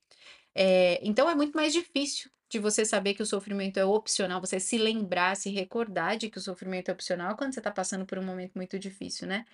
É, 0.54 1.00
então 1.02 1.30
é 1.30 1.34
muito 1.34 1.54
mais 1.54 1.72
difícil 1.72 2.30
de 2.52 2.58
você 2.58 2.84
saber 2.84 3.14
que 3.14 3.22
o 3.22 3.26
sofrimento 3.26 3.78
é 3.78 3.84
opcional, 3.84 4.38
você 4.38 4.60
se 4.60 4.76
lembrar, 4.76 5.34
se 5.38 5.48
recordar 5.48 6.18
de 6.18 6.28
que 6.28 6.36
o 6.36 6.40
sofrimento 6.40 6.90
é 6.90 6.92
opcional 6.92 7.34
quando 7.34 7.54
você 7.54 7.60
está 7.60 7.70
passando 7.70 8.04
por 8.04 8.18
um 8.18 8.22
momento 8.22 8.52
muito 8.54 8.78
difícil, 8.78 9.26
né? 9.26 9.46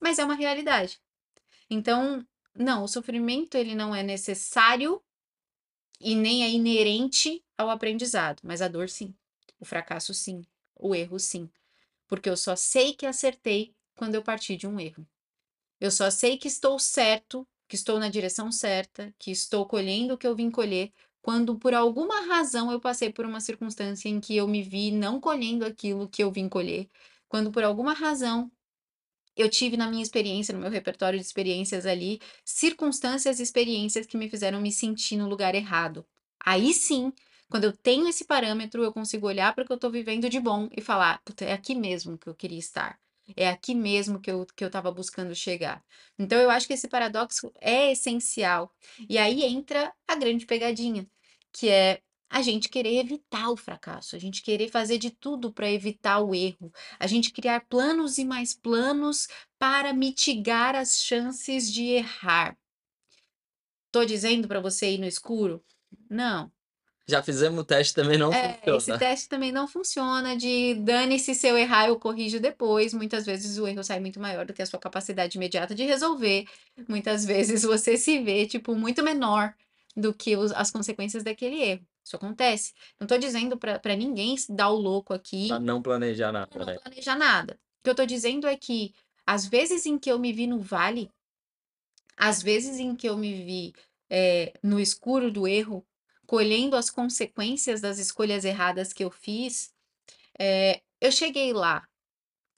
Mas 0.00 0.18
é 0.18 0.24
uma 0.24 0.34
realidade. 0.34 0.98
Então, 1.68 2.26
não, 2.54 2.82
o 2.84 2.88
sofrimento 2.88 3.56
ele 3.58 3.74
não 3.74 3.94
é 3.94 4.02
necessário 4.02 5.02
e 6.00 6.14
nem 6.14 6.44
é 6.44 6.50
inerente 6.50 7.44
ao 7.58 7.68
aprendizado, 7.68 8.40
mas 8.42 8.62
a 8.62 8.68
dor 8.68 8.88
sim, 8.88 9.14
o 9.60 9.66
fracasso 9.66 10.14
sim, 10.14 10.42
o 10.74 10.94
erro 10.94 11.18
sim, 11.18 11.50
porque 12.08 12.30
eu 12.30 12.38
só 12.38 12.56
sei 12.56 12.94
que 12.94 13.04
acertei 13.04 13.74
quando 13.94 14.14
eu 14.14 14.22
parti 14.22 14.56
de 14.56 14.66
um 14.66 14.80
erro. 14.80 15.06
Eu 15.78 15.90
só 15.90 16.10
sei 16.10 16.38
que 16.38 16.48
estou 16.48 16.78
certo, 16.78 17.46
que 17.68 17.76
estou 17.76 17.98
na 17.98 18.08
direção 18.08 18.50
certa, 18.50 19.14
que 19.18 19.30
estou 19.30 19.66
colhendo 19.66 20.14
o 20.14 20.18
que 20.18 20.26
eu 20.26 20.34
vim 20.34 20.50
colher 20.50 20.90
quando 21.26 21.56
por 21.56 21.74
alguma 21.74 22.20
razão 22.20 22.70
eu 22.70 22.78
passei 22.78 23.10
por 23.12 23.26
uma 23.26 23.40
circunstância 23.40 24.08
em 24.08 24.20
que 24.20 24.36
eu 24.36 24.46
me 24.46 24.62
vi 24.62 24.92
não 24.92 25.20
colhendo 25.20 25.64
aquilo 25.66 26.08
que 26.08 26.22
eu 26.22 26.30
vim 26.30 26.48
colher, 26.48 26.88
quando 27.28 27.50
por 27.50 27.64
alguma 27.64 27.92
razão 27.92 28.48
eu 29.36 29.50
tive 29.50 29.76
na 29.76 29.90
minha 29.90 30.04
experiência, 30.04 30.54
no 30.54 30.60
meu 30.60 30.70
repertório 30.70 31.18
de 31.18 31.24
experiências 31.24 31.84
ali, 31.84 32.20
circunstâncias 32.44 33.40
e 33.40 33.42
experiências 33.42 34.06
que 34.06 34.16
me 34.16 34.28
fizeram 34.28 34.60
me 34.60 34.70
sentir 34.70 35.16
no 35.16 35.28
lugar 35.28 35.56
errado. 35.56 36.06
Aí 36.38 36.72
sim, 36.72 37.12
quando 37.50 37.64
eu 37.64 37.72
tenho 37.72 38.06
esse 38.06 38.24
parâmetro, 38.24 38.84
eu 38.84 38.92
consigo 38.92 39.26
olhar 39.26 39.52
para 39.52 39.64
o 39.64 39.66
que 39.66 39.72
eu 39.72 39.76
estou 39.76 39.90
vivendo 39.90 40.30
de 40.30 40.38
bom 40.38 40.68
e 40.76 40.80
falar, 40.80 41.20
é 41.40 41.52
aqui 41.52 41.74
mesmo 41.74 42.16
que 42.16 42.28
eu 42.28 42.36
queria 42.36 42.60
estar. 42.60 43.00
É 43.36 43.48
aqui 43.48 43.74
mesmo 43.74 44.20
que 44.20 44.30
eu 44.30 44.46
que 44.54 44.62
eu 44.62 44.68
estava 44.68 44.92
buscando 44.92 45.34
chegar. 45.34 45.84
Então 46.16 46.38
eu 46.38 46.48
acho 46.50 46.68
que 46.68 46.74
esse 46.74 46.86
paradoxo 46.86 47.50
é 47.60 47.90
essencial. 47.90 48.72
E 49.08 49.18
aí 49.18 49.42
entra 49.42 49.92
a 50.06 50.14
grande 50.14 50.46
pegadinha, 50.46 51.04
que 51.58 51.70
é 51.70 52.00
a 52.28 52.42
gente 52.42 52.68
querer 52.68 52.98
evitar 52.98 53.48
o 53.50 53.56
fracasso, 53.56 54.14
a 54.14 54.18
gente 54.18 54.42
querer 54.42 54.68
fazer 54.68 54.98
de 54.98 55.10
tudo 55.10 55.52
para 55.52 55.70
evitar 55.70 56.20
o 56.20 56.34
erro, 56.34 56.70
a 56.98 57.06
gente 57.06 57.32
criar 57.32 57.60
planos 57.66 58.18
e 58.18 58.24
mais 58.24 58.52
planos 58.52 59.26
para 59.58 59.92
mitigar 59.92 60.74
as 60.74 61.00
chances 61.00 61.72
de 61.72 61.84
errar. 61.84 62.56
Tô 63.90 64.04
dizendo 64.04 64.46
para 64.46 64.60
você 64.60 64.90
ir 64.90 64.98
no 64.98 65.06
escuro? 65.06 65.64
Não. 66.10 66.52
Já 67.08 67.22
fizemos 67.22 67.60
o 67.60 67.64
teste, 67.64 67.94
também 67.94 68.18
não 68.18 68.32
É, 68.32 68.58
esse 68.66 68.72
funciona. 68.72 68.98
teste 68.98 69.28
também 69.28 69.52
não 69.52 69.68
funciona 69.68 70.36
de 70.36 70.74
dane-se 70.74 71.36
se 71.36 71.46
eu 71.46 71.56
errar, 71.56 71.86
eu 71.86 71.98
corrijo 71.98 72.40
depois. 72.40 72.92
Muitas 72.92 73.24
vezes 73.24 73.56
o 73.56 73.66
erro 73.66 73.84
sai 73.84 74.00
muito 74.00 74.18
maior 74.20 74.44
do 74.44 74.52
que 74.52 74.60
a 74.60 74.66
sua 74.66 74.80
capacidade 74.80 75.38
imediata 75.38 75.72
de 75.74 75.84
resolver. 75.84 76.44
Muitas 76.88 77.24
vezes 77.24 77.62
você 77.62 77.96
se 77.96 78.18
vê, 78.18 78.44
tipo, 78.46 78.74
muito 78.74 79.04
menor 79.04 79.54
do 79.96 80.12
que 80.12 80.36
os, 80.36 80.52
as 80.52 80.70
consequências 80.70 81.22
daquele 81.24 81.60
erro. 81.60 81.86
Isso 82.04 82.16
acontece. 82.16 82.72
Não 83.00 83.06
tô 83.06 83.16
dizendo 83.16 83.56
para 83.56 83.96
ninguém 83.96 84.36
se 84.36 84.52
dar 84.52 84.70
o 84.70 84.76
louco 84.76 85.14
aqui, 85.14 85.48
Pra 85.48 85.58
não 85.58 85.82
planejar 85.82 86.30
nada, 86.30 86.58
não 86.58 86.66
né? 86.66 86.78
planejar 86.78 87.16
nada. 87.16 87.58
O 87.80 87.84
que 87.84 87.90
eu 87.90 87.94
tô 87.94 88.04
dizendo 88.04 88.46
é 88.46 88.56
que 88.56 88.94
às 89.26 89.46
vezes 89.46 89.86
em 89.86 89.98
que 89.98 90.10
eu 90.10 90.18
me 90.18 90.32
vi 90.32 90.46
no 90.46 90.60
vale, 90.60 91.10
às 92.16 92.42
vezes 92.42 92.78
em 92.78 92.94
que 92.94 93.08
eu 93.08 93.16
me 93.16 93.42
vi 93.42 93.74
eh, 94.10 94.52
no 94.62 94.78
escuro 94.78 95.30
do 95.32 95.48
erro, 95.48 95.84
colhendo 96.26 96.76
as 96.76 96.90
consequências 96.90 97.80
das 97.80 97.98
escolhas 97.98 98.44
erradas 98.44 98.92
que 98.92 99.02
eu 99.04 99.10
fiz, 99.10 99.72
eh, 100.38 100.80
eu 101.00 101.10
cheguei 101.10 101.52
lá 101.52 101.86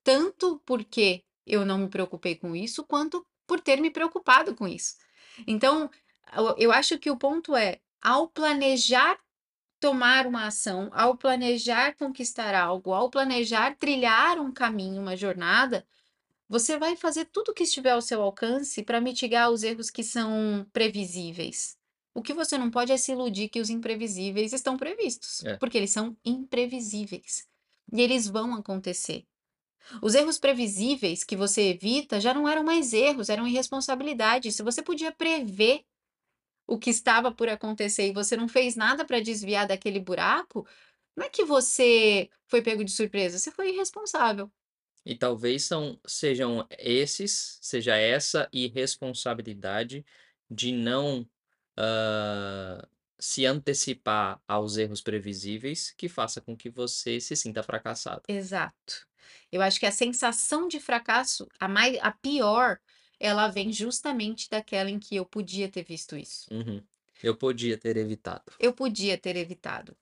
tanto 0.04 0.60
porque 0.64 1.22
eu 1.46 1.64
não 1.64 1.78
me 1.78 1.88
preocupei 1.88 2.34
com 2.36 2.54
isso, 2.54 2.84
quanto 2.84 3.26
por 3.46 3.60
ter 3.60 3.80
me 3.80 3.90
preocupado 3.90 4.54
com 4.54 4.68
isso. 4.68 4.96
Então, 5.46 5.90
eu 6.56 6.72
acho 6.72 6.98
que 6.98 7.10
o 7.10 7.16
ponto 7.16 7.56
é, 7.56 7.80
ao 8.00 8.28
planejar 8.28 9.18
tomar 9.80 10.26
uma 10.26 10.46
ação, 10.46 10.90
ao 10.92 11.16
planejar 11.16 11.94
conquistar 11.96 12.54
algo, 12.54 12.92
ao 12.92 13.10
planejar 13.10 13.76
trilhar 13.76 14.38
um 14.38 14.52
caminho, 14.52 15.00
uma 15.00 15.16
jornada, 15.16 15.86
você 16.48 16.78
vai 16.78 16.96
fazer 16.96 17.26
tudo 17.26 17.50
o 17.50 17.54
que 17.54 17.62
estiver 17.64 17.90
ao 17.90 18.02
seu 18.02 18.22
alcance 18.22 18.82
para 18.82 19.00
mitigar 19.00 19.50
os 19.50 19.62
erros 19.62 19.90
que 19.90 20.02
são 20.02 20.66
previsíveis. 20.72 21.76
O 22.14 22.22
que 22.22 22.34
você 22.34 22.58
não 22.58 22.70
pode 22.70 22.90
é 22.90 22.96
se 22.96 23.12
iludir 23.12 23.48
que 23.48 23.60
os 23.60 23.70
imprevisíveis 23.70 24.52
estão 24.52 24.76
previstos, 24.76 25.44
É. 25.44 25.56
porque 25.56 25.78
eles 25.78 25.90
são 25.90 26.16
imprevisíveis. 26.24 27.46
E 27.92 28.00
eles 28.00 28.26
vão 28.26 28.54
acontecer. 28.54 29.24
Os 30.02 30.14
erros 30.14 30.38
previsíveis 30.38 31.22
que 31.22 31.36
você 31.36 31.70
evita 31.70 32.20
já 32.20 32.34
não 32.34 32.48
eram 32.48 32.64
mais 32.64 32.92
erros, 32.92 33.28
eram 33.28 33.46
irresponsabilidades. 33.46 34.56
Se 34.56 34.62
você 34.62 34.82
podia 34.82 35.12
prever 35.12 35.84
o 36.68 36.78
que 36.78 36.90
estava 36.90 37.32
por 37.32 37.48
acontecer 37.48 38.08
e 38.08 38.12
você 38.14 38.36
não 38.36 38.48
fez 38.48 38.76
nada 38.76 39.04
para 39.06 39.20
desviar 39.20 39.66
daquele 39.68 40.00
buraco, 40.00 40.66
não 41.16 41.26
é 41.26 41.30
que 41.30 41.44
você 41.44 42.30
foi 42.46 42.62
pego 42.62 42.84
de 42.84 42.92
surpresa, 42.92 43.38
você 43.38 43.50
foi 43.52 43.70
irresponsável. 43.72 44.52
E 45.04 45.16
talvez 45.16 45.64
são 45.64 45.98
sejam 46.06 46.66
esses 46.78 47.58
seja 47.62 47.96
essa 47.96 48.48
irresponsabilidade 48.52 50.04
de 50.50 50.72
não, 50.72 51.28
hã, 51.78 52.80
se 53.18 53.46
antecipar 53.46 54.40
aos 54.46 54.76
erros 54.76 55.00
previsíveis, 55.00 55.92
que 55.92 56.08
faça 56.08 56.40
com 56.40 56.56
que 56.56 56.68
você 56.70 57.20
se 57.20 57.34
sinta 57.36 57.62
fracassado. 57.62 58.22
Exato. 58.28 59.06
Eu 59.50 59.62
acho 59.62 59.80
que 59.80 59.86
a 59.86 59.92
sensação 59.92 60.68
de 60.68 60.78
fracasso, 60.78 61.48
a 61.58 61.68
mai 61.68 61.98
a 62.00 62.12
pior, 62.12 62.78
ela 63.20 63.48
vem 63.48 63.72
justamente 63.72 64.48
daquela 64.50 64.90
em 64.90 64.98
que 64.98 65.16
eu 65.16 65.24
podia 65.24 65.68
ter 65.68 65.84
visto 65.84 66.16
isso. 66.16 66.46
Uhum. 66.52 66.82
Eu 67.22 67.36
podia 67.36 67.76
ter 67.76 67.96
evitado. 67.96 68.44
Eu 68.60 68.72
podia 68.72 69.18
ter 69.18 69.36
evitado. 69.36 69.96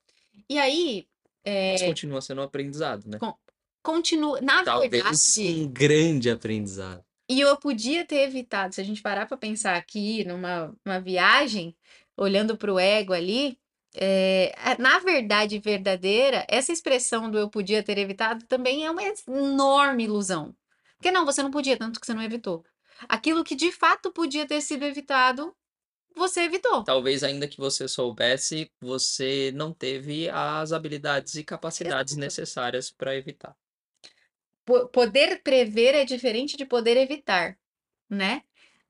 E 0.49 0.57
aí, 0.59 1.07
Mas 1.45 1.81
eh 1.81 1.85
continua 1.87 2.21
sendo 2.21 2.41
um 2.41 2.43
aprendizado, 2.43 3.07
né? 3.07 3.17
con 3.19 3.33
continua 3.81 4.39
na 4.41 4.63
Talvez 4.63 4.91
verdade 4.91 5.63
um 5.63 5.67
grande 5.67 6.29
aprendizado. 6.29 7.03
E 7.29 7.41
eu 7.41 7.57
podia 7.57 8.05
ter 8.05 8.21
evitado, 8.27 8.73
se 8.75 8.81
a 8.81 8.83
gente 8.83 9.01
parar 9.01 9.25
para 9.25 9.35
pensar 9.37 9.75
aqui 9.75 10.23
numa 10.25 10.73
uma 10.85 10.99
viagem, 10.99 11.75
olhando 12.15 12.55
para 12.57 12.71
o 12.73 12.79
ego 12.79 13.13
ali, 13.13 13.57
eh, 13.95 14.53
na 14.79 14.99
verdade 14.99 15.59
verdadeira, 15.59 16.45
essa 16.47 16.71
expressão 16.71 17.29
do 17.31 17.37
"eu 17.37 17.49
podia 17.49 17.81
ter 17.83 17.97
evitado" 17.97 18.45
também 18.45 18.85
é 18.85 18.91
uma 18.91 19.01
enorme 19.27 20.03
ilusão. 20.05 20.55
Porque 20.97 21.11
não, 21.11 21.25
você 21.25 21.43
não 21.43 21.51
podia, 21.51 21.77
tanto 21.77 21.99
que 21.99 22.05
você 22.05 22.13
não 22.13 22.23
evitou. 22.23 22.63
Aquilo 23.09 23.43
que 23.43 23.55
de 23.55 23.71
fato 23.71 24.11
podia 24.11 24.47
ter 24.47 24.61
sido 24.61 24.83
evitado, 24.85 25.55
você 26.15 26.41
evitou. 26.41 26.83
Talvez 26.85 27.23
ainda 27.23 27.47
que 27.47 27.57
você 27.57 27.87
soubesse, 27.87 28.71
você 28.81 29.51
não 29.53 29.73
teve 29.73 30.29
as 30.29 30.71
habilidades 30.71 31.35
e 31.35 31.43
capacidades 31.43 32.13
Exato. 32.13 32.21
necessárias 32.21 32.89
para 32.89 33.15
evitar. 33.15 33.55
Po 34.65 34.87
poder 34.89 35.41
prever 35.43 35.93
é 35.95 36.03
diferente 36.05 36.57
de 36.57 36.65
poder 36.65 36.97
evitar, 36.97 37.57
né. 38.09 38.43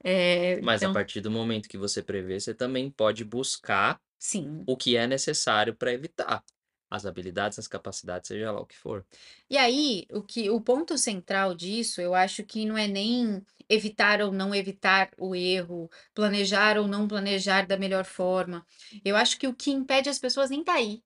Eh, 0.03 0.59
Mas 0.61 0.83
a 0.83 0.89
então 0.89 0.93
partir 0.93 1.21
do 1.21 1.31
momento 1.31 1.69
que 1.69 1.77
você 1.77 2.01
prevê, 2.01 2.39
você 2.39 2.53
também 2.53 2.89
pode 2.91 3.23
buscar 3.23 3.99
Sim. 4.19 4.67
o 4.67 4.77
que 4.77 4.97
é 4.97 5.07
necessário 5.07 5.75
para 5.75 5.93
evitar. 5.93 6.43
As 6.89 7.05
habilidades, 7.05 7.59
as 7.59 7.67
capacidades, 7.67 8.27
seja 8.27 8.51
lá 8.51 8.61
o 8.61 8.65
que 8.65 8.77
for. 8.77 9.05
E 9.49 9.57
aí, 9.57 10.05
o 10.11 10.21
que 10.21 10.49
o 10.49 10.61
ponto 10.61 10.97
central 10.97 11.53
disso, 11.53 11.99
eu 12.01 12.15
acho 12.15 12.43
que 12.43 12.65
não 12.65 12.77
é 12.77 12.87
nem 12.87 13.45
evitar 13.69 14.21
ou 14.21 14.31
não 14.31 14.55
evitar 14.55 15.09
o 15.17 15.35
erro, 15.35 15.89
planejar 16.13 16.77
ou 16.77 16.87
não 16.87 17.07
planejar 17.07 17.67
da 17.67 17.77
melhor 17.77 18.05
forma. 18.05 18.65
Eu 19.03 19.15
acho 19.17 19.37
que 19.37 19.47
o 19.47 19.53
que 19.53 19.71
impede 19.71 20.09
as 20.09 20.19
pessoas 20.19 20.49
nem 20.49 20.63
tá 20.63 20.73
aí. 20.73 21.03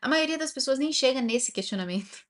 A 0.00 0.08
maioria 0.08 0.38
das 0.38 0.52
pessoas 0.52 0.78
nem 0.78 0.92
chega 0.92 1.20
nesse 1.22 1.52
questionamento. 1.52 2.29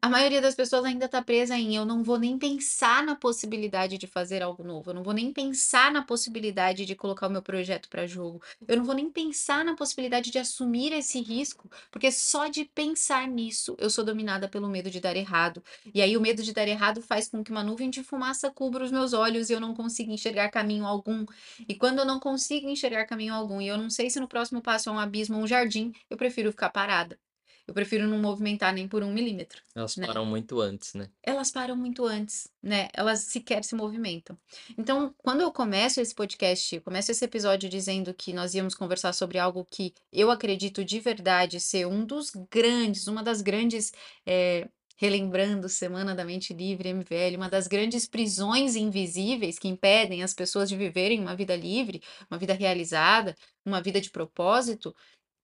A 0.00 0.08
maioria 0.08 0.40
das 0.40 0.54
pessoas 0.54 0.84
ainda 0.84 1.08
tá 1.08 1.20
presa 1.22 1.56
em: 1.58 1.74
"Eu 1.74 1.84
não 1.84 2.02
vou 2.04 2.16
nem 2.18 2.38
pensar 2.38 3.02
na 3.04 3.16
possibilidade 3.16 3.98
de 3.98 4.06
fazer 4.06 4.40
algo 4.42 4.62
novo, 4.62 4.90
eu 4.90 4.94
não 4.94 5.02
vou 5.02 5.12
nem 5.12 5.32
pensar 5.32 5.90
na 5.90 6.02
possibilidade 6.02 6.86
de 6.86 6.94
colocar 6.94 7.26
o 7.26 7.30
meu 7.30 7.42
projeto 7.42 7.88
para 7.88 8.06
jogo, 8.06 8.40
eu 8.68 8.76
não 8.76 8.84
vou 8.84 8.94
nem 8.94 9.10
pensar 9.10 9.64
na 9.64 9.74
possibilidade 9.74 10.30
de 10.30 10.38
assumir 10.38 10.92
esse 10.92 11.20
risco, 11.20 11.68
porque 11.90 12.10
só 12.12 12.46
de 12.48 12.64
pensar 12.66 13.26
nisso 13.26 13.74
eu 13.78 13.90
sou 13.90 14.04
dominada 14.04 14.48
pelo 14.48 14.68
medo 14.68 14.90
de 14.90 15.00
dar 15.00 15.16
errado". 15.16 15.62
E 15.92 16.00
aí 16.00 16.16
o 16.16 16.20
medo 16.20 16.42
de 16.42 16.52
dar 16.52 16.68
errado 16.68 17.02
faz 17.02 17.28
com 17.28 17.42
que 17.42 17.50
uma 17.50 17.64
nuvem 17.64 17.90
de 17.90 18.02
fumaça 18.04 18.50
cubra 18.52 18.84
os 18.84 18.92
meus 18.92 19.12
olhos 19.12 19.50
e 19.50 19.54
eu 19.54 19.60
não 19.60 19.74
consiga 19.74 20.12
enxergar 20.12 20.50
caminho 20.50 20.86
algum. 20.86 21.24
E 21.68 21.74
quando 21.74 21.98
eu 21.98 22.04
não 22.04 22.20
consigo 22.20 22.68
enxergar 22.68 23.06
caminho 23.06 23.34
algum 23.34 23.60
e 23.60 23.66
eu 23.68 23.76
não 23.78 23.90
sei 23.90 24.08
se 24.08 24.20
no 24.20 24.28
próximo 24.28 24.62
passo 24.62 24.88
é 24.88 24.92
um 24.92 24.98
abismo 25.00 25.36
ou 25.38 25.42
um 25.42 25.46
jardim, 25.48 25.92
eu 26.08 26.16
prefiro 26.16 26.50
ficar 26.52 26.70
parada. 26.70 27.18
Eu 27.66 27.72
prefiro 27.72 28.06
não 28.06 28.18
movimentar 28.18 28.72
nem 28.74 28.86
por 28.86 29.02
1 29.02 29.12
milímetro, 29.12 29.62
Elas 29.74 29.96
né. 29.96 30.06
param 30.06 30.26
muito 30.26 30.60
antes, 30.60 30.92
né. 30.92 31.08
Elas 31.22 31.50
param 31.50 31.74
muito 31.74 32.04
antes, 32.04 32.48
né, 32.62 32.88
elas 32.92 33.20
sequer 33.20 33.64
se 33.64 33.74
movimentam. 33.74 34.38
Então, 34.76 35.14
quando 35.18 35.40
eu 35.40 35.50
começo 35.50 36.00
esse 36.00 36.14
podcast, 36.14 36.80
começo 36.80 37.10
esse 37.10 37.24
episódio 37.24 37.68
dizendo 37.68 38.12
que 38.12 38.32
nós 38.34 38.54
íamos 38.54 38.74
conversar 38.74 39.14
sobre 39.14 39.38
algo 39.38 39.64
que 39.64 39.94
eu 40.12 40.30
acredito 40.30 40.84
de 40.84 41.00
verdade 41.00 41.58
ser 41.58 41.86
um 41.86 42.04
dos 42.04 42.30
grandes 42.50 43.06
uma 43.06 43.22
das 43.22 43.40
grandes, 43.40 43.92
eh, 44.26 44.68
relembrando 44.96 45.68
Semana 45.68 46.14
da 46.14 46.24
Mente 46.24 46.52
Livre 46.54 46.88
MVL, 46.90 47.36
uma 47.36 47.48
das 47.48 47.66
grandes 47.66 48.06
prisões 48.06 48.76
invisíveis 48.76 49.58
que 49.58 49.68
impedem 49.68 50.22
as 50.22 50.34
pessoas 50.34 50.68
de 50.68 50.76
viverem 50.76 51.20
uma 51.20 51.34
vida 51.34 51.56
livre, 51.56 52.02
uma 52.30 52.38
vida 52.38 52.54
realizada, 52.54 53.34
uma 53.64 53.80
vida 53.82 54.00
de 54.00 54.10
propósito, 54.10 54.94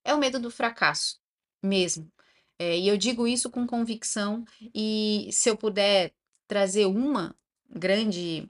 é 0.03 0.13
o 0.13 0.17
medo 0.17 0.39
do 0.39 0.49
fracasso, 0.49 1.19
mesmo. 1.61 2.11
Eh, 2.59 2.79
e 2.79 2.87
eu 2.87 2.97
digo 2.97 3.27
isso 3.27 3.49
com 3.49 3.67
convicção 3.67 4.45
e 4.73 5.29
se 5.31 5.49
eu 5.49 5.57
puder 5.57 6.13
trazer 6.47 6.85
uma 6.85 7.35
grande 7.69 8.49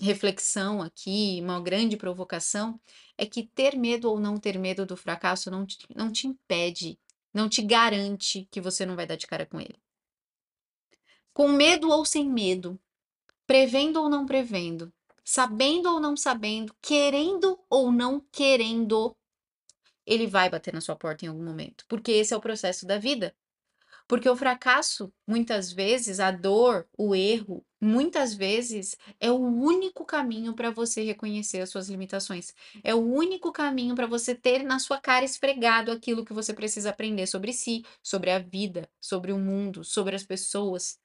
reflexão 0.00 0.82
aqui, 0.82 1.38
uma 1.42 1.60
grande 1.60 1.96
provocação, 1.96 2.80
é 3.16 3.26
que 3.26 3.44
ter 3.44 3.76
medo 3.76 4.10
ou 4.10 4.20
não 4.20 4.38
ter 4.38 4.58
medo 4.58 4.84
do 4.86 4.96
fracasso 4.96 5.50
não 5.50 5.66
te 5.66 5.78
não 5.94 6.10
te 6.12 6.26
impede, 6.26 6.98
não 7.32 7.48
te 7.48 7.62
garante 7.62 8.48
que 8.50 8.60
você 8.60 8.86
não 8.86 8.96
vai 8.96 9.06
dar 9.06 9.16
de 9.16 9.26
cara 9.26 9.46
com 9.46 9.60
ele. 9.60 9.76
Com 11.32 11.48
medo 11.48 11.90
ou 11.90 12.04
sem 12.04 12.28
medo, 12.28 12.78
prevendo 13.46 14.00
ou 14.00 14.08
não 14.08 14.24
prevendo, 14.26 14.92
sabendo 15.24 15.90
ou 15.92 16.00
não 16.00 16.16
sabendo, 16.16 16.74
querendo 16.80 17.58
ou 17.68 17.90
não 17.90 18.20
querendo, 18.32 19.16
ele 20.06 20.26
vai 20.26 20.50
bater 20.50 20.72
na 20.74 20.80
sua 20.80 20.96
porta 20.96 21.24
em 21.24 21.28
algum 21.28 21.44
momento, 21.44 21.84
porque 21.88 22.12
esse 22.12 22.34
é 22.34 22.36
o 22.36 22.40
processo 22.40 22.86
da 22.86 22.98
vida. 22.98 23.34
Porque 24.06 24.28
o 24.28 24.36
fracasso, 24.36 25.12
muitas 25.26 25.72
vezes, 25.72 26.20
a 26.20 26.30
dor, 26.30 26.86
o 26.96 27.14
erro, 27.14 27.64
muitas 27.80 28.34
vezes, 28.34 28.96
é 29.18 29.30
o 29.30 29.36
único 29.38 30.04
caminho 30.04 30.54
para 30.54 30.70
você 30.70 31.02
reconhecer 31.02 31.60
as 31.60 31.70
suas 31.70 31.88
limitações. 31.88 32.52
É 32.82 32.94
o 32.94 32.98
único 32.98 33.50
caminho 33.50 33.94
para 33.94 34.06
você 34.06 34.34
ter 34.34 34.62
na 34.62 34.78
sua 34.78 35.00
cara 35.00 35.24
esfregado 35.24 35.90
aquilo 35.90 36.24
que 36.24 36.34
você 36.34 36.52
precisa 36.52 36.90
aprender 36.90 37.26
sobre 37.26 37.52
si, 37.52 37.82
sobre 38.02 38.30
a 38.30 38.38
vida, 38.38 38.88
sobre 39.00 39.32
o 39.32 39.38
mundo, 39.38 39.82
sobre 39.84 40.14
as 40.14 40.24
pessoas, 40.24 40.98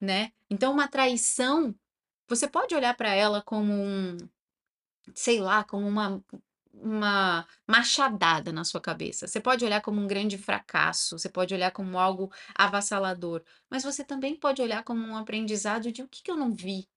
né. 0.00 0.32
Então 0.50 0.72
uma 0.72 0.88
traição, 0.88 1.74
você 2.28 2.48
pode 2.48 2.74
olhar 2.74 2.96
para 2.96 3.14
ela 3.14 3.42
como 3.42 3.72
um 3.72 4.16
sei 5.14 5.40
lá, 5.40 5.64
como 5.64 5.86
uma 5.86 6.22
uma 6.82 7.46
machadada 7.66 8.52
na 8.52 8.64
sua 8.64 8.80
cabeça. 8.80 9.26
Você 9.26 9.40
pode 9.40 9.64
olhar 9.64 9.80
como 9.80 10.00
um 10.00 10.06
grande 10.06 10.38
fracasso, 10.38 11.18
você 11.18 11.28
pode 11.28 11.54
olhar 11.54 11.70
como 11.72 11.98
algo 11.98 12.30
avassalador, 12.54 13.42
mas 13.70 13.82
você 13.84 14.04
também 14.04 14.36
pode 14.36 14.62
olhar 14.62 14.84
como 14.84 15.00
um 15.06 15.16
aprendizado 15.16 15.90
de 15.92 16.02
o 16.02 16.08
que 16.08 16.22
que 16.22 16.30
eu 16.30 16.36
não 16.36 16.52
vi, 16.52 16.88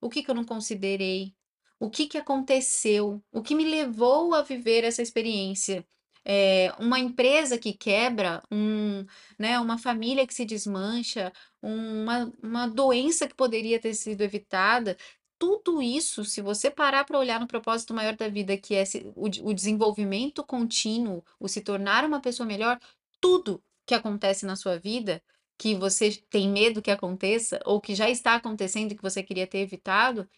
o 0.00 0.08
que 0.08 0.22
que 0.22 0.30
eu 0.30 0.34
não 0.34 0.44
considerei, 0.44 1.34
o 1.80 1.90
que 1.90 2.06
que 2.06 2.18
aconteceu, 2.18 3.22
o 3.32 3.42
que 3.42 3.54
me 3.54 3.64
levou 3.64 4.34
a 4.34 4.42
viver 4.42 4.84
essa 4.84 5.02
experiência. 5.02 5.86
Eh, 6.24 6.70
uma 6.78 6.98
empresa 6.98 7.56
que 7.58 7.72
quebra, 7.72 8.42
um 8.50 9.04
né, 9.38 9.58
uma 9.60 9.78
família 9.78 10.26
que 10.26 10.34
se 10.34 10.44
desmancha, 10.44 11.32
uma 11.62 12.30
uma 12.42 12.66
doença 12.68 13.26
que 13.28 13.34
poderia 13.34 13.80
ter 13.80 13.94
sido 13.94 14.20
evitada, 14.22 14.96
tudo 15.38 15.80
isso, 15.80 16.24
se 16.24 16.42
você 16.42 16.70
parar 16.70 17.04
para 17.04 17.18
olhar 17.18 17.38
no 17.40 17.46
propósito 17.46 17.94
maior 17.94 18.16
da 18.16 18.28
vida, 18.28 18.56
que 18.56 18.74
é 18.74 18.84
o 19.14 19.54
desenvolvimento 19.54 20.44
contínuo, 20.44 21.24
o 21.38 21.48
se 21.48 21.60
tornar 21.60 22.04
uma 22.04 22.20
pessoa 22.20 22.46
melhor, 22.46 22.80
tudo 23.20 23.62
que 23.86 23.94
acontece 23.94 24.44
na 24.44 24.56
sua 24.56 24.78
vida, 24.78 25.22
que 25.56 25.74
você 25.74 26.10
tem 26.30 26.48
medo 26.48 26.82
que 26.82 26.90
aconteça, 26.90 27.60
ou 27.64 27.80
que 27.80 27.94
já 27.94 28.08
está 28.10 28.34
acontecendo 28.34 28.92
e 28.92 28.96
que 28.96 29.02
você 29.02 29.22
queria 29.22 29.46
ter 29.46 29.58
evitado, 29.58 30.28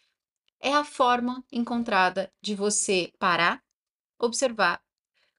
é 0.59 0.73
a 0.73 0.85
forma 0.85 1.43
encontrada 1.51 2.31
de 2.41 2.55
você 2.55 3.11
parar, 3.17 3.63
observar, 4.19 4.81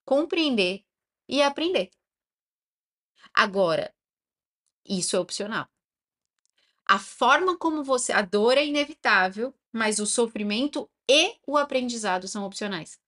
compreender 0.04 0.84
e 1.28 1.40
aprender. 1.40 1.90
Agora, 3.32 3.94
isso 4.84 5.16
é 5.16 5.20
opcional. 5.20 5.68
A 6.92 6.98
forma 6.98 7.56
como 7.56 7.82
você 7.82 8.12
a 8.12 8.20
dor 8.20 8.58
é 8.58 8.66
inevitável, 8.66 9.54
mas 9.72 9.98
o 9.98 10.04
sofrimento 10.04 10.86
e 11.08 11.38
o 11.46 11.56
aprendizado 11.56 12.28
são 12.28 12.44
opcionais. 12.44 13.00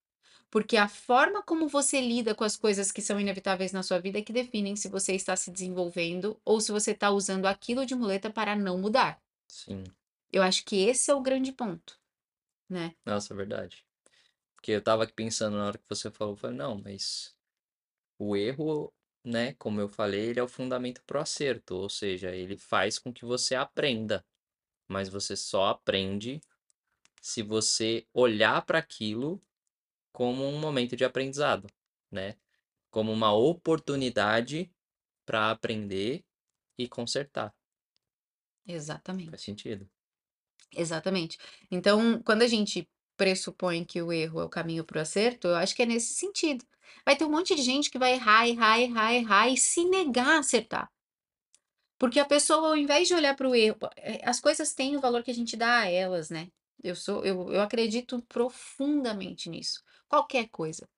Porque 0.50 0.78
a 0.78 0.88
forma 0.88 1.42
como 1.42 1.68
você 1.68 2.00
lida 2.00 2.34
com 2.34 2.44
as 2.44 2.56
coisas 2.56 2.90
que 2.90 3.02
são 3.02 3.20
inevitáveis 3.20 3.72
na 3.72 3.82
sua 3.82 3.98
vida 3.98 4.18
é 4.18 4.22
que 4.22 4.32
definem 4.32 4.74
se 4.74 4.88
você 4.88 5.12
está 5.14 5.36
se 5.36 5.50
desenvolvendo 5.50 6.40
ou 6.46 6.62
se 6.62 6.72
você 6.72 6.92
está 6.92 7.10
usando 7.10 7.44
aquilo 7.44 7.84
de 7.84 7.94
muleta 7.94 8.30
para 8.30 8.56
não 8.56 8.78
mudar. 8.78 9.20
Sim. 9.46 9.84
Eu 10.32 10.42
acho 10.42 10.64
que 10.64 10.76
esse 10.76 11.10
é 11.10 11.14
o 11.14 11.20
grande 11.20 11.52
ponto, 11.52 12.00
né? 12.66 12.94
Nossa, 13.04 13.34
é 13.34 13.36
verdade. 13.36 13.84
Porque 14.54 14.72
eu 14.72 14.78
estava 14.78 15.04
aqui 15.04 15.12
pensando 15.12 15.58
na 15.58 15.66
hora 15.66 15.76
que 15.76 15.84
você 15.90 16.10
falou, 16.10 16.32
eu 16.32 16.38
falei, 16.38 16.56
não, 16.56 16.80
mas 16.82 17.36
o 18.18 18.34
erro, 18.34 18.90
né, 19.24 19.54
como 19.54 19.80
eu 19.80 19.88
falei, 19.88 20.30
ele 20.30 20.40
é 20.40 20.42
o 20.42 20.48
fundamento 20.48 21.02
para 21.06 21.18
o 21.18 21.22
acerto, 21.22 21.76
ou 21.76 21.88
seja, 21.88 22.34
ele 22.34 22.56
faz 22.56 22.98
com 22.98 23.12
que 23.12 23.24
você 23.24 23.54
aprenda, 23.54 24.24
mas 24.88 25.08
você 25.08 25.36
só 25.36 25.68
aprende 25.68 26.40
se 27.22 27.42
você 27.42 28.06
olhar 28.12 28.64
para 28.66 28.78
aquilo 28.78 29.42
como 30.12 30.44
um 30.46 30.58
momento 30.58 30.96
de 30.96 31.04
aprendizado, 31.04 31.68
né? 32.10 32.36
Como 32.90 33.12
uma 33.12 33.32
oportunidade 33.34 34.72
para 35.26 35.50
aprender 35.50 36.24
e 36.78 36.88
consertar. 36.88 37.54
Exatamente. 38.66 39.30
Faz 39.30 39.42
sentido. 39.42 39.88
Exatamente. 40.76 41.38
Então, 41.70 42.20
quando 42.22 42.42
a 42.42 42.46
gente 42.48 42.88
pressupõe 43.16 43.84
que 43.84 44.02
o 44.02 44.12
erro 44.12 44.40
é 44.40 44.44
o 44.44 44.48
caminho 44.48 44.84
para 44.84 44.98
o 44.98 45.02
acerto, 45.02 45.48
eu 45.48 45.56
acho 45.56 45.74
que 45.74 45.82
é 45.82 45.86
nesse 45.86 46.14
sentido. 46.14 46.64
Vai 47.04 47.16
ter 47.16 47.24
um 47.24 47.30
monte 47.30 47.54
de 47.54 47.62
gente 47.62 47.90
que 47.90 47.98
vai 47.98 48.14
errar, 48.14 48.48
errar, 48.48 48.80
errar, 48.80 49.14
errar 49.14 49.48
e 49.48 49.56
se 49.56 49.84
negar 49.84 50.36
a 50.36 50.38
acertar. 50.38 50.90
Porque 51.98 52.18
a 52.18 52.24
pessoa, 52.24 52.68
ao 52.68 52.76
invés 52.76 53.08
de 53.08 53.14
olhar 53.14 53.34
para 53.36 53.48
o 53.48 53.54
erro, 53.54 53.78
eh, 53.96 54.20
as 54.24 54.40
coisas 54.40 54.74
têm 54.74 54.96
o 54.96 55.00
valor 55.00 55.22
que 55.22 55.30
a 55.30 55.34
gente 55.34 55.56
dá 55.56 55.80
a 55.80 55.90
elas, 55.90 56.28
né? 56.30 56.50
Eu 56.82 56.94
sou, 56.96 57.24
eu, 57.24 57.52
eu 57.52 57.62
acredito 57.62 58.20
profundamente 58.28 59.48
nisso. 59.48 59.82
Qualquer 60.08 60.48
coisa. 60.48 60.88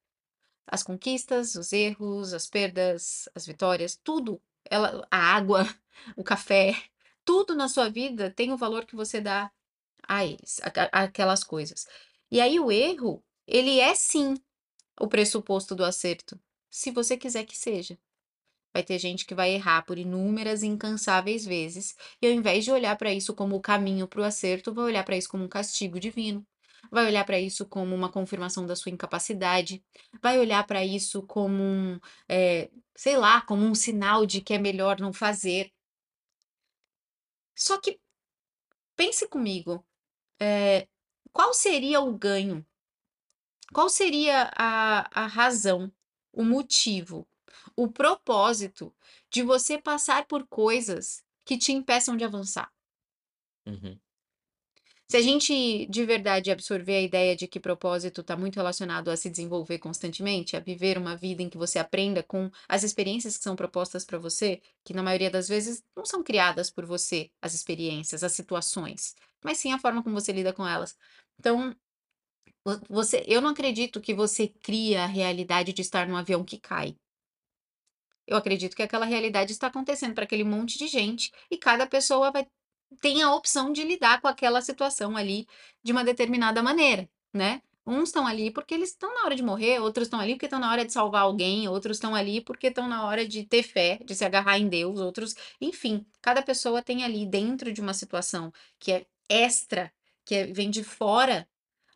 As 0.66 0.82
conquistas, 0.82 1.54
os 1.54 1.73
erros, 1.73 2.32
as 2.32 2.49
perdas, 2.49 3.28
as 3.35 3.46
vitórias, 3.46 3.99
tudo. 4.02 4.40
Ela, 4.68 5.06
a 5.11 5.18
água, 5.18 5.64
o 6.16 6.25
café, 6.25 6.75
tudo 7.25 7.54
na 7.54 7.68
sua 7.68 7.88
vida 7.88 8.30
tem 8.30 8.52
o 8.52 8.56
valor 8.56 8.85
que 8.85 8.96
você 8.96 9.20
dá 9.20 9.50
a 10.08 10.25
eles, 10.25 10.61
aquelas 10.92 11.44
coisas. 11.44 11.87
E 12.30 12.40
aí 12.40 12.59
o 12.61 12.71
erro, 12.71 13.23
ele 13.47 13.78
é 13.80 13.95
sim 13.95 14.34
o 15.00 15.08
pressuposto 15.08 15.75
do 15.75 15.84
acerto, 15.84 16.41
se 16.71 16.91
você 16.91 17.17
quiser 17.17 17.45
que 17.47 17.56
seja. 17.56 17.99
Vai 18.75 18.82
ter 18.82 18.99
gente 18.99 19.25
que 19.26 19.34
vai 19.34 19.52
errar 19.52 19.82
por 19.86 19.99
inúmeras 19.99 20.62
incansáveis 20.62 21.45
vezes, 21.47 21.97
e 22.21 22.26
ao 22.26 22.32
invés 22.32 22.65
de 22.65 22.73
olhar 22.73 22.97
para 22.97 23.12
isso 23.12 23.34
como 23.34 23.56
o 23.56 23.60
caminho 23.60 24.06
para 24.08 24.21
o 24.21 24.25
acerto, 24.25 24.73
vai 24.75 24.84
olhar 24.84 25.04
para 25.04 25.17
isso 25.17 25.28
como 25.30 25.45
um 25.45 25.49
castigo 25.49 25.99
divino. 26.00 26.47
Vai 26.91 27.06
olhar 27.06 27.25
para 27.25 27.41
isso 27.41 27.67
como 27.67 27.95
uma 27.95 28.10
confirmação 28.12 28.67
da 28.67 28.76
sua 28.76 28.93
incapacidade, 28.93 29.82
vai 30.23 30.39
olhar 30.39 30.65
para 30.67 30.84
isso 30.84 31.23
como 31.23 31.62
um, 31.62 31.99
eh, 32.28 32.71
sei 32.95 33.17
lá, 33.17 33.41
como 33.43 33.65
um 33.65 33.75
sinal 33.75 34.26
de 34.26 34.41
que 34.41 34.54
é 34.54 34.58
melhor 34.58 35.00
não 35.00 35.12
fazer. 35.12 35.73
Só 37.54 37.78
que 37.80 37.99
pense 38.97 39.28
comigo, 39.28 39.84
eh, 40.41 40.89
qual 41.36 41.52
seria 41.52 42.00
o 42.00 42.16
ganho? 42.16 42.66
Qual 43.70 43.90
seria 43.90 44.50
a, 44.56 45.25
a 45.25 45.26
razão, 45.26 45.92
o 46.32 46.42
motivo, 46.42 47.28
o 47.76 47.88
propósito 47.88 48.90
de 49.28 49.42
você 49.42 49.76
passar 49.76 50.26
por 50.26 50.46
coisas 50.46 51.22
que 51.44 51.58
te 51.58 51.72
impeçam 51.72 52.16
de 52.16 52.25
avançar? 52.25 52.72
Uhum. 53.66 53.99
Se 55.06 55.18
a 55.18 55.20
gente 55.20 55.86
de 55.90 56.06
verdade 56.06 56.50
absorver 56.50 56.96
a 56.96 57.02
ideia 57.02 57.36
de 57.36 57.46
que 57.46 57.60
propósito 57.60 58.22
está 58.22 58.34
muito 58.34 58.56
relacionado 58.56 59.10
a 59.10 59.16
se 59.16 59.28
desenvolver 59.28 59.78
constantemente, 59.78 60.56
a 60.56 60.60
viver 60.60 60.96
uma 60.96 61.18
vida 61.18 61.42
em 61.42 61.50
que 61.50 61.58
você 61.58 61.78
aprenda 61.78 62.22
com 62.22 62.50
as 62.66 62.82
experiências 62.82 63.36
que 63.36 63.44
são 63.44 63.54
propostas 63.54 64.06
para 64.06 64.18
você, 64.18 64.62
que 64.82 64.94
na 64.94 65.02
maioria 65.02 65.30
das 65.30 65.49
vezes 65.49 65.84
não 65.94 66.06
são 66.06 66.25
criadas 66.25 66.70
por 66.70 66.86
você, 66.86 67.30
as 67.42 67.52
experiências, 67.52 68.25
as 68.25 68.32
situações, 68.32 69.14
mas 69.47 69.59
sim 69.59 69.73
a 69.73 69.78
forma 69.80 70.02
como 70.04 70.15
você 70.21 70.32
lida 70.32 70.52
com 70.54 70.69
elas. 70.69 70.97
Então, 71.41 71.75
vo- 72.65 72.80
você, 72.91 73.25
eu 73.28 73.41
não 73.43 73.50
acredito 73.50 74.00
que 74.00 74.15
você 74.15 74.49
cria 74.49 75.04
a 75.04 75.06
realidade 75.06 75.73
de 75.73 75.82
estar 75.82 76.06
num 76.09 76.17
avião 76.17 76.45
que 76.45 76.59
cai. 76.59 76.97
Eu 78.26 78.37
acredito 78.37 78.75
que 78.76 78.82
aquela 78.82 79.04
realidade 79.06 79.52
está 79.52 79.69
acontecendo 79.69 80.15
para 80.15 80.25
aquele 80.25 80.45
monte 80.45 80.78
de 80.78 80.89
gente 80.89 81.30
e 81.50 81.56
cada 81.56 81.87
pessoa 81.87 82.30
vai 82.30 82.47
tem 83.00 83.23
a 83.23 83.35
opção 83.35 83.73
de 83.73 83.82
lidar 83.85 84.21
com 84.21 84.28
aquela 84.28 84.63
situação 84.63 85.17
ali 85.17 85.47
de 85.82 85.93
uma 85.93 86.04
determinada 86.04 86.63
maneira, 86.63 87.09
né. 87.35 87.61
Uns 87.87 88.09
estão 88.09 88.26
ali 88.26 88.50
porque 88.50 88.75
eles 88.75 88.91
estão 88.91 89.13
na 89.15 89.25
hora 89.25 89.37
de 89.37 89.43
morrer, 89.43 89.80
outros 89.80 90.06
estão 90.09 90.21
ali 90.21 90.35
porque 90.35 90.47
estão 90.47 90.61
na 90.61 90.71
hora 90.71 90.85
de 90.85 90.93
salvar 90.93 91.23
alguém, 91.23 91.69
outros 91.69 91.97
estão 91.99 92.15
ali 92.15 92.41
porque 92.41 92.69
estão 92.69 92.89
na 92.89 93.04
hora 93.06 93.26
de 93.26 93.45
ter 93.45 93.63
fé, 93.63 93.99
de 94.04 94.15
se 94.15 94.25
agarrar 94.25 94.59
em 94.59 94.69
Deus, 94.69 95.00
outros 95.00 95.35
enfim, 95.61 96.04
cada 96.23 96.43
pessoa 96.43 96.82
tem 96.82 97.04
ali 97.04 97.26
dentro 97.26 97.73
de 97.73 97.80
uma 97.80 97.95
situação 97.95 98.52
que 98.78 98.93
é 98.93 99.06
extra, 99.28 99.93
que 100.25 100.34
é 100.34 100.47
vem 100.47 100.71
de 100.71 100.84
fora, 100.84 101.49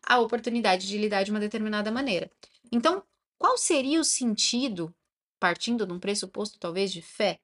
a 0.03 0.19
oportunidade 0.19 0.87
de 0.87 0.97
lidar 0.97 1.23
de 1.23 1.31
uma 1.31 1.39
determinada 1.39 1.91
maneira. 1.91 2.31
Então, 2.71 3.03
qual 3.37 3.57
seria 3.57 3.99
o 4.01 4.03
sentido, 4.05 4.93
partindo 5.39 5.85
de 5.87 5.93
um 5.93 5.99
pressuposto 5.99 6.59
talvez 6.59 6.91
de 6.91 7.01
fé, 7.01 7.39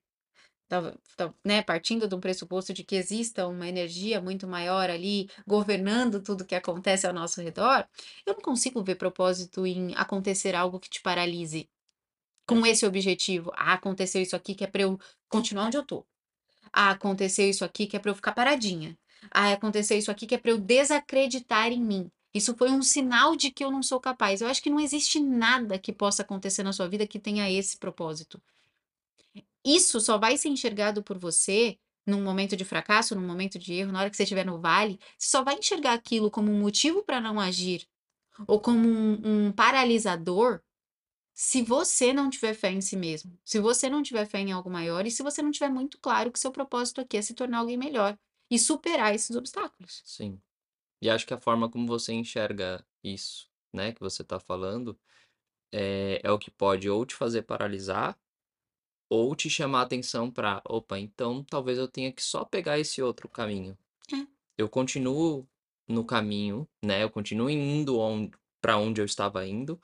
né, 1.45 1.61
partindo 1.61 2.07
de 2.07 2.15
um 2.15 2.19
pressuposto 2.19 2.73
de 2.73 2.83
que 2.83 2.95
exista 2.95 3.47
uma 3.47 3.67
energia 3.67 4.21
muito 4.21 4.47
maior 4.47 4.89
ali, 4.89 5.29
governando 5.45 6.21
tudo 6.21 6.45
que 6.45 6.55
acontece 6.55 7.07
ao 7.07 7.13
nosso 7.13 7.41
redor, 7.41 7.87
eu 8.25 8.33
não 8.33 8.41
consigo 8.41 8.83
ver 8.83 8.95
propósito 8.95 9.65
em 9.65 9.93
acontecer 9.95 10.55
algo 10.55 10.79
que 10.79 10.89
te 10.89 11.01
paralise, 11.01 11.69
com 12.47 12.65
esse 12.65 12.85
objetivo. 12.85 13.51
"Ah, 13.55 13.73
aconteceu 13.75 14.21
isso 14.21 14.35
aqui 14.35 14.55
que 14.55 14.63
é 14.63 14.67
para 14.67 14.83
eu 14.83 14.99
continuar 15.29 15.67
onde 15.67 15.77
eu 15.77 15.85
tô. 15.85 16.05
Ah, 16.73 16.91
aconteceu 16.91 17.49
isso 17.49 17.65
aqui 17.65 17.87
que 17.87 17.97
é 17.97 17.99
para 17.99 18.11
eu 18.11 18.15
ficar 18.15 18.33
paradinha. 18.33 18.97
Ah, 19.31 19.51
aconteceu 19.53 19.97
isso 19.97 20.11
aqui 20.11 20.25
que 20.27 20.35
é 20.35 20.37
para 20.37 20.51
eu 20.51 20.57
desacreditar 20.57 21.71
em 21.71 21.81
mim. 21.81 22.11
Isso 22.33 22.55
foi 22.55 22.69
um 22.71 22.81
sinal 22.81 23.35
de 23.35 23.51
que 23.51 23.63
eu 23.63 23.71
não 23.71 23.81
sou 23.83 23.99
capaz". 23.99 24.41
Eu 24.41 24.47
acho 24.47 24.61
que 24.61 24.69
não 24.69 24.79
existe 24.79 25.19
nada 25.19 25.79
que 25.79 25.93
possa 25.93 26.21
acontecer 26.23 26.63
na 26.63 26.73
sua 26.73 26.87
vida 26.89 27.07
que 27.07 27.19
tenha 27.19 27.49
esse 27.51 27.77
propósito. 27.77 28.41
Isso 29.65 29.99
só 29.99 30.17
vai 30.17 30.37
ser 30.37 30.49
enxergado 30.49 31.03
por 31.03 31.17
você 31.17 31.77
num 32.05 32.23
momento 32.23 32.55
de 32.55 32.63
fracasso, 32.63 33.15
num 33.15 33.25
momento 33.27 33.59
de 33.59 33.73
erro, 33.73 33.91
na 33.91 33.99
hora 33.99 34.09
que 34.09 34.15
você 34.15 34.23
estiver 34.23 34.45
no 34.45 34.59
vale, 34.59 34.97
você 35.17 35.29
só 35.29 35.43
vai 35.43 35.55
enxergar 35.55 35.93
aquilo 35.93 36.31
como 36.31 36.51
um 36.51 36.59
motivo 36.59 37.03
para 37.03 37.19
não 37.19 37.39
agir 37.39 37.85
ou 38.47 38.59
como 38.61 38.87
um, 38.87 39.47
um 39.47 39.51
paralisador 39.51 40.61
se 41.33 41.61
você 41.63 42.13
não 42.13 42.29
tiver 42.29 42.53
fé 42.55 42.71
em 42.71 42.81
si 42.81 42.97
mesmo, 42.97 43.37
se 43.45 43.59
você 43.59 43.89
não 43.89 44.03
tiver 44.03 44.25
fé 44.27 44.39
em 44.39 44.51
algo 44.53 44.69
maior 44.69 45.05
e 45.07 45.11
se 45.11 45.23
você 45.23 45.41
não 45.41 45.51
tiver 45.51 45.69
muito 45.69 45.99
claro 45.99 46.31
que 46.31 46.39
seu 46.39 46.51
propósito 46.51 47.01
aqui 47.01 47.17
é 47.17 47.21
se 47.23 47.33
tornar 47.35 47.59
alguém 47.59 47.77
melhor 47.77 48.17
e 48.49 48.57
superar 48.57 49.13
esses 49.13 49.35
obstáculos. 49.35 50.01
Sim. 50.05 50.41
E 51.01 51.09
acho 51.09 51.25
que 51.27 51.33
a 51.33 51.39
forma 51.39 51.69
como 51.69 51.87
você 51.87 52.13
enxerga 52.13 52.85
isso, 53.03 53.49
né, 53.73 53.91
que 53.91 53.99
você 53.99 54.23
tá 54.23 54.39
falando, 54.39 54.97
é, 55.71 56.21
é 56.23 56.31
o 56.31 56.39
que 56.39 56.49
pode 56.49 56.89
ou 56.89 57.05
te 57.05 57.13
fazer 57.13 57.43
paralisar, 57.43 58.17
ou 59.09 59.35
te 59.35 59.49
chamar 59.49 59.81
a 59.81 59.83
atenção 59.83 60.29
para, 60.29 60.61
opa, 60.65 60.99
então 60.99 61.43
talvez 61.43 61.77
eu 61.77 61.87
tenha 61.87 62.11
que 62.11 62.21
só 62.21 62.43
pegar 62.43 62.79
esse 62.79 63.01
outro 63.01 63.29
caminho. 63.29 63.77
É. 64.11 64.27
Eu 64.57 64.67
continuo 64.67 65.47
no 65.87 66.03
caminho, 66.03 66.67
né? 66.83 67.03
Eu 67.03 67.09
continuo 67.09 67.49
indo 67.49 67.97
para 68.59 68.77
onde 68.77 68.99
eu 68.99 69.05
estava 69.05 69.45
indo, 69.47 69.79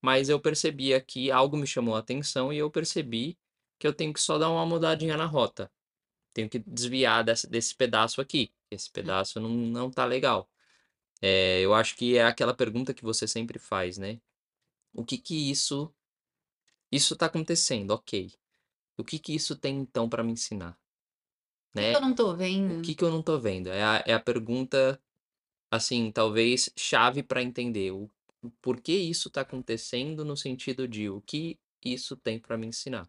mas 0.00 0.28
eu 0.28 0.38
percebia 0.38 1.00
que 1.00 1.30
algo 1.30 1.56
me 1.56 1.66
chamou 1.66 1.96
a 1.96 1.98
atenção 1.98 2.52
e 2.52 2.58
eu 2.58 2.70
percebi 2.70 3.36
que 3.78 3.86
eu 3.86 3.92
tenho 3.92 4.12
que 4.12 4.20
só 4.20 4.38
dar 4.38 4.50
uma 4.50 4.66
mudadinha 4.66 5.16
na 5.16 5.26
rota. 5.26 5.70
Tenho 6.38 6.48
que 6.48 6.60
desviar 6.60 7.24
desse, 7.24 7.48
desse 7.50 7.74
pedaço 7.74 8.20
aqui. 8.20 8.52
Esse 8.70 8.88
pedaço 8.88 9.40
não, 9.40 9.48
não 9.50 9.90
tá 9.90 10.04
legal. 10.04 10.48
É, 11.20 11.60
eu 11.60 11.74
acho 11.74 11.96
que 11.96 12.16
é 12.16 12.24
aquela 12.24 12.54
pergunta 12.54 12.94
que 12.94 13.02
você 13.02 13.26
sempre 13.26 13.58
faz, 13.58 13.98
né? 13.98 14.20
O 14.94 15.04
que 15.04 15.18
que 15.18 15.50
isso 15.50 15.92
isso 16.92 17.16
tá 17.16 17.26
acontecendo, 17.26 17.90
ok. 17.90 18.32
O 18.98 19.04
que 19.04 19.18
que 19.18 19.34
isso 19.34 19.56
tem 19.56 19.78
então 19.78 20.08
para 20.08 20.22
me 20.22 20.32
ensinar? 20.32 20.78
O 21.74 21.80
que, 21.80 21.96
eu 21.96 22.00
Né? 22.00 22.00
não 22.00 22.14
tô 22.14 22.34
O 22.34 22.36
vendo? 22.36 22.82
que 22.82 22.94
que 22.94 23.04
eu 23.04 23.10
não 23.10 23.22
tô 23.22 23.38
vendo? 23.38 23.68
É 23.70 23.82
a, 23.82 24.04
é 24.06 24.12
a 24.14 24.20
pergunta, 24.20 25.00
assim, 25.70 26.12
talvez 26.12 26.70
chave 26.76 27.22
para 27.22 27.42
entender 27.42 27.92
o, 27.92 28.10
o 28.42 28.50
porquê 28.62 28.94
isso 28.94 29.30
tá 29.30 29.42
acontecendo 29.42 30.24
no 30.24 30.36
sentido 30.36 30.88
de 30.88 31.10
o 31.10 31.20
que 31.22 31.58
isso 31.84 32.16
tem 32.16 32.38
para 32.38 32.58
me 32.58 32.66
ensinar. 32.68 33.08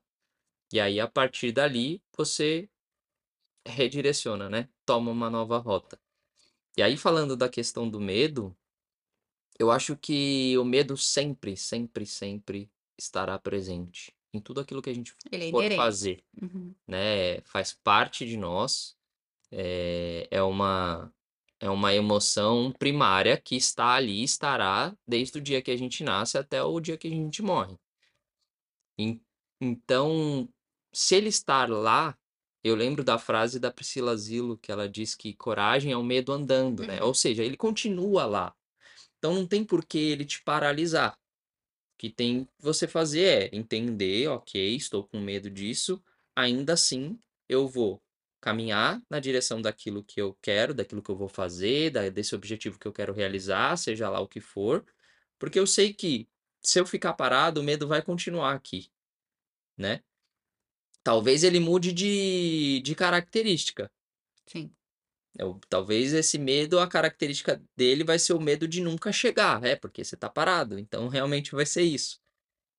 E 0.73 0.79
aí, 0.79 0.99
a 0.99 1.07
partir 1.07 1.51
dali, 1.51 2.01
você 2.17 2.69
redireciona, 3.67 4.49
né? 4.49 4.69
Toma 4.85 5.11
uma 5.11 5.29
nova 5.29 5.57
rota. 5.57 5.99
E 6.77 6.81
aí, 6.83 6.97
falando 6.97 7.35
da 7.35 7.49
questão 7.49 7.89
do 7.89 7.99
medo, 7.99 8.55
eu 9.59 9.69
acho 9.71 9.97
que 9.97 10.57
o 10.57 10.63
medo 10.63 10.95
sempre, 10.97 11.57
sempre, 11.57 12.05
sempre 12.05 12.71
estará 12.97 13.37
presente 13.37 14.15
em 14.33 14.39
tudo 14.39 14.61
aquilo 14.61 14.81
que 14.81 14.89
a 14.89 14.93
gente 14.93 15.13
é 15.31 15.49
for 15.51 15.63
fazer, 15.75 16.23
Uhum. 16.41 16.73
né? 16.87 17.41
Faz 17.41 17.73
parte 17.73 18.25
de 18.25 18.37
nós, 18.37 18.95
é, 19.51 20.27
é 20.31 20.41
uma 20.43 21.13
é 21.61 21.69
uma 21.69 21.93
emoção 21.93 22.71
primária 22.71 23.35
que 23.39 23.55
está 23.55 23.93
ali, 23.95 24.23
estará 24.23 24.95
desde 25.07 25.39
o 25.39 25.41
dia 25.41 25.61
que 25.61 25.71
a 25.71 25.77
gente 25.77 26.03
nasce 26.05 26.37
até 26.37 26.63
o 26.63 26.79
dia 26.79 26.97
que 26.97 27.07
a 27.07 27.11
gente 27.11 27.41
morre. 27.41 27.77
En- 28.97 29.21
Então, 29.61 30.47
se 30.93 31.15
ele 31.15 31.29
estar 31.29 31.69
lá, 31.69 32.17
eu 32.63 32.75
lembro 32.75 33.03
da 33.03 33.17
frase 33.17 33.59
da 33.59 33.71
Priscila 33.71 34.15
Zillo, 34.17 34.57
que 34.57 34.71
ela 34.71 34.87
diz 34.87 35.15
que 35.15 35.33
coragem 35.33 35.91
é 35.91 35.97
o 35.97 36.03
medo 36.03 36.31
andando, 36.31 36.85
né? 36.85 36.99
Uhum. 37.01 37.07
Ou 37.07 37.13
seja, 37.13 37.43
ele 37.43 37.55
continua 37.55 38.25
lá. 38.25 38.55
Então 39.17 39.33
não 39.33 39.45
tem 39.45 39.63
por 39.63 39.85
que 39.85 39.97
ele 39.97 40.25
te 40.25 40.41
paralisar. 40.41 41.13
O 41.13 41.97
que 41.97 42.09
tem 42.09 42.45
que 42.45 42.51
você 42.59 42.87
fazer 42.87 43.23
é 43.23 43.55
entender, 43.55 44.27
ok, 44.27 44.75
estou 44.75 45.03
com 45.03 45.19
medo 45.19 45.49
disso, 45.49 46.01
ainda 46.35 46.73
assim 46.73 47.19
eu 47.47 47.67
vou 47.67 48.01
caminhar 48.41 49.01
na 49.09 49.19
direção 49.19 49.61
daquilo 49.61 50.03
que 50.03 50.21
eu 50.21 50.37
quero, 50.41 50.73
daquilo 50.73 51.01
que 51.01 51.09
eu 51.09 51.17
vou 51.17 51.27
fazer, 51.27 51.91
desse 52.11 52.33
objetivo 52.33 52.79
que 52.79 52.87
eu 52.87 52.93
quero 52.93 53.11
realizar, 53.13 53.75
seja 53.77 54.09
lá 54.09 54.21
o 54.21 54.27
que 54.27 54.39
for, 54.39 54.85
porque 55.37 55.59
eu 55.59 55.67
sei 55.67 55.93
que 55.93 56.27
se 56.61 56.79
eu 56.79 56.85
ficar 56.85 57.13
parado, 57.13 57.59
o 57.59 57.63
medo 57.63 57.87
vai 57.87 58.01
continuar 58.01 58.53
aqui, 58.53 58.89
né? 59.77 60.01
Talvez 61.03 61.43
ele 61.43 61.59
mude 61.59 61.91
de, 61.93 62.81
de 62.81 62.95
característica. 62.95 63.91
Sim. 64.45 64.71
Eu- 65.37 65.59
talvez 65.69 66.13
esse 66.13 66.37
medo, 66.37 66.79
a 66.79 66.87
característica 66.87 67.61
dele 67.75 68.03
vai 68.03 68.19
ser 68.19 68.33
o 68.33 68.41
medo 68.41 68.67
de 68.67 68.81
nunca 68.81 69.11
chegar, 69.11 69.63
é, 69.63 69.75
porque 69.75 70.03
você 70.03 70.17
tá 70.17 70.29
parado, 70.29 70.77
então 70.77 71.07
realmente 71.07 71.51
vai 71.51 71.65
ser 71.65 71.83
isso. 71.83 72.19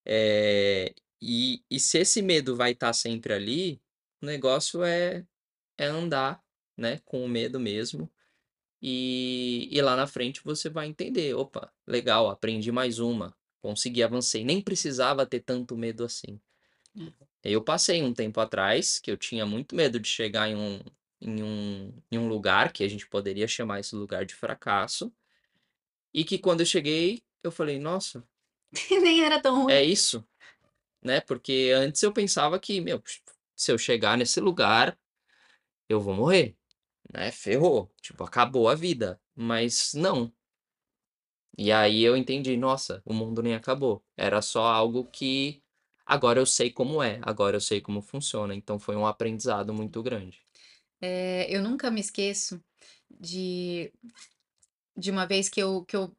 É, 0.05 0.95
e, 1.21 1.63
e 1.71 1.81
se 1.81 1.99
esse 1.99 2.23
medo 2.23 2.57
vai 2.57 2.73
estar 2.73 2.93
sempre 2.93 3.33
ali, 3.35 3.81
o 4.23 4.27
negócio 4.27 4.83
é, 4.85 5.27
é 5.79 5.87
andar, 5.87 6.43
né, 6.77 7.01
com 7.05 7.25
o 7.25 7.29
medo 7.29 7.61
mesmo. 7.61 8.11
E, 8.83 9.69
e 9.71 9.81
lá 9.83 9.97
na 9.97 10.07
frente 10.07 10.43
você 10.45 10.71
vai 10.71 10.87
entender, 10.89 11.35
opa, 11.35 11.73
legal, 11.87 12.29
aprendi 12.31 12.73
mais 12.73 12.99
uma, 12.99 13.37
consegui, 13.61 14.03
avancei, 14.03 14.45
nem 14.45 14.63
precisava 14.63 15.27
ter 15.27 15.41
tanto 15.41 15.77
medo 15.77 16.05
assim. 16.05 16.41
Eu 17.43 17.63
passei 17.63 18.03
um 18.03 18.13
tempo 18.13 18.41
atrás 18.41 18.99
que 18.99 19.11
eu 19.11 19.17
tinha 19.17 19.47
muito 19.47 19.75
medo 19.75 19.99
de 19.99 20.09
chegar 20.09 20.49
em 20.49 20.57
um, 20.57 20.81
em 21.21 21.43
um, 21.43 22.03
em 22.11 22.19
um 22.19 22.29
lugar 22.29 22.73
que 22.73 22.85
a 22.85 22.89
gente 22.89 23.07
poderia 23.07 23.49
chamar 23.49 23.81
esse 23.81 23.95
lugar 23.97 24.27
de 24.27 24.35
fracasso. 24.35 25.13
E 26.13 26.25
que 26.25 26.39
quando 26.39 26.61
eu 26.61 26.67
cheguei, 26.67 27.23
eu 27.43 27.51
falei, 27.51 27.79
nossa, 27.79 28.23
Nem 29.03 29.25
era 29.25 29.41
tão 29.41 29.65
ruim. 29.65 29.73
é 29.73 29.83
isso, 29.83 30.27
né? 31.03 31.21
Porque 31.21 31.73
antes 31.75 32.03
eu 32.03 32.13
pensava 32.13 32.59
que, 32.59 32.81
meu, 32.81 33.03
se 33.57 33.73
eu 33.73 33.79
chegar 33.79 34.19
nesse 34.19 34.41
lugar, 34.41 34.99
eu 35.89 36.01
vou 36.01 36.15
morrer, 36.15 36.57
né? 37.13 37.31
Ferrou, 37.33 37.93
tipo, 38.01 38.25
acabou 38.25 38.69
a 38.69 38.75
vida. 38.75 39.21
Mas 39.35 39.95
não. 39.95 40.33
E 41.57 41.71
aí 41.73 42.03
eu 42.03 42.17
entendi, 42.17 42.57
nossa, 42.57 43.03
o 43.05 43.13
mundo 43.13 43.43
nem 43.43 43.55
acabou. 43.55 44.05
Era 44.17 44.41
só 44.41 44.65
algo 44.65 45.05
que 45.07 45.63
agora 46.11 46.41
eu 46.41 46.47
sei 46.47 46.73
como 46.73 47.01
é, 47.01 47.21
agora 47.23 47.57
eu 47.57 47.61
sei 47.61 47.81
como 47.81 48.03
funciona. 48.03 48.53
Então 48.53 48.81
foi 48.81 48.97
um 48.97 49.07
aprendizado 49.07 49.73
muito 49.73 50.03
grande. 50.03 50.41
É, 51.01 51.47
eu 51.49 51.63
nunca 51.63 51.89
me 51.89 52.01
esqueço 52.01 52.61
de, 53.09 53.93
de 54.97 55.11
uma 55.11 55.25
vez 55.25 55.49
que 55.49 55.63
eu, 55.63 55.85
que 55.85 55.95
eu. 55.95 56.13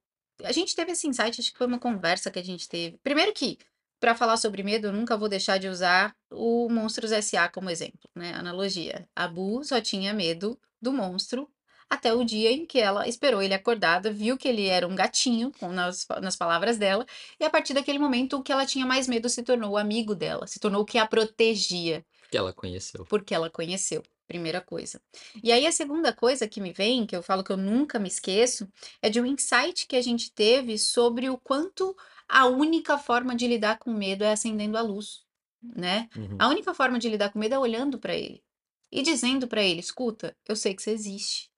A 0.45 0.54
gente 0.54 0.75
teve 0.75 0.93
esse 0.93 1.08
insight, 1.08 1.41
acho 1.41 1.51
que 1.51 1.58
foi 1.58 1.67
uma 1.67 1.77
conversa 1.77 2.32
que 2.32 2.39
a 2.39 2.43
gente 2.43 2.69
teve. 2.69 2.97
Primeiro 3.04 3.34
que, 3.34 3.58
para 3.99 4.15
falar 4.15 4.38
sobre 4.38 4.63
medo, 4.63 4.88
eu 4.88 4.93
nunca 4.93 5.17
vou 5.17 5.27
deixar 5.27 5.58
de 5.58 5.67
usar 5.67 6.15
o 6.32 6.69
Monstros 6.69 7.12
S.A. 7.12 7.49
como 7.49 7.69
exemplo, 7.69 8.10
né? 8.15 8.34
Analogia. 8.34 9.08
A 9.13 9.27
Bu 9.27 9.62
só 9.65 9.82
tinha 9.82 10.13
medo 10.13 10.58
do 10.82 10.93
monstro 10.93 11.51
até 11.91 12.13
o 12.13 12.23
dia 12.23 12.49
em 12.49 12.65
que 12.65 12.80
ela 12.80 13.06
esperou 13.06 13.41
ele 13.41 13.54
acordada, 13.54 14.13
viu 14.13 14.38
que 14.38 14.47
ele 14.47 14.65
era 14.65 14.88
um 14.88 14.95
gatinho, 14.95 15.51
nas, 15.62 16.08
nas 16.21 16.38
palavras 16.38 16.77
dela, 16.77 17.06
e 17.38 17.43
a 17.43 17.49
partir 17.49 17.73
daquele 17.73 17.99
momento 17.99 18.38
o 18.38 18.41
que 18.41 18.49
ela 18.49 18.65
tinha 18.65 18.86
mais 18.86 19.10
medo 19.10 19.27
se 19.27 19.43
tornou 19.43 19.71
o 19.71 19.77
amigo 19.77 20.15
dela, 20.15 20.47
se 20.47 20.58
tornou 20.58 20.84
o 20.84 20.86
que 20.86 20.97
a 20.97 21.06
protegia 21.06 22.06
Que 22.32 22.38
ela 22.38 22.54
conheceu. 22.54 23.06
porque 23.10 23.36
ela 23.36 23.49
conheceu, 23.49 24.01
primeira 24.25 24.62
coisa. 24.62 25.01
E 25.43 25.51
aí 25.51 25.67
a 25.67 25.71
segunda 25.73 26.13
coisa 26.13 26.47
que 26.47 26.62
me 26.62 26.71
vem, 26.71 27.06
que 27.06 27.13
eu 27.13 27.21
falo 27.21 27.43
que 27.43 27.51
eu 27.51 27.58
nunca 27.58 27.99
me 27.99 28.08
esqueço, 28.08 28.69
é 29.01 29.10
de 29.10 29.19
um 29.19 29.25
insight 29.25 29.86
que 29.86 29.97
a 29.97 30.01
gente 30.01 30.32
teve 30.32 30.77
sobre 30.77 31.30
o 31.30 31.38
quanto 31.38 31.93
a 32.25 32.47
única 32.47 32.97
forma 32.97 33.36
de 33.36 33.45
lidar 33.47 33.80
com 33.80 33.91
medo 33.91 34.23
é 34.23 34.32
acendendo 34.32 34.77
a 34.77 34.82
luz, 34.82 35.25
né? 35.62 36.08
Uhum. 36.15 36.38
A 36.39 36.47
única 36.47 36.73
forma 36.73 36.97
de 36.97 37.10
lidar 37.10 37.34
com 37.34 37.38
medo 37.38 37.56
é 37.56 37.60
olhando 37.60 37.99
para 37.99 38.15
ele 38.15 38.41
e 38.89 39.01
dizendo 39.01 39.45
para 39.45 39.62
ele, 39.62 39.82
escuta, 39.82 40.34
eu 40.47 40.56
sei 40.56 40.73
que 40.73 40.82
você 40.82 40.91
existe. 40.91 41.51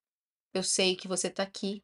Eu 0.54 0.64
sei 0.64 0.96
que 0.96 1.08
você 1.08 1.30
tá 1.30 1.44
aqui. 1.44 1.84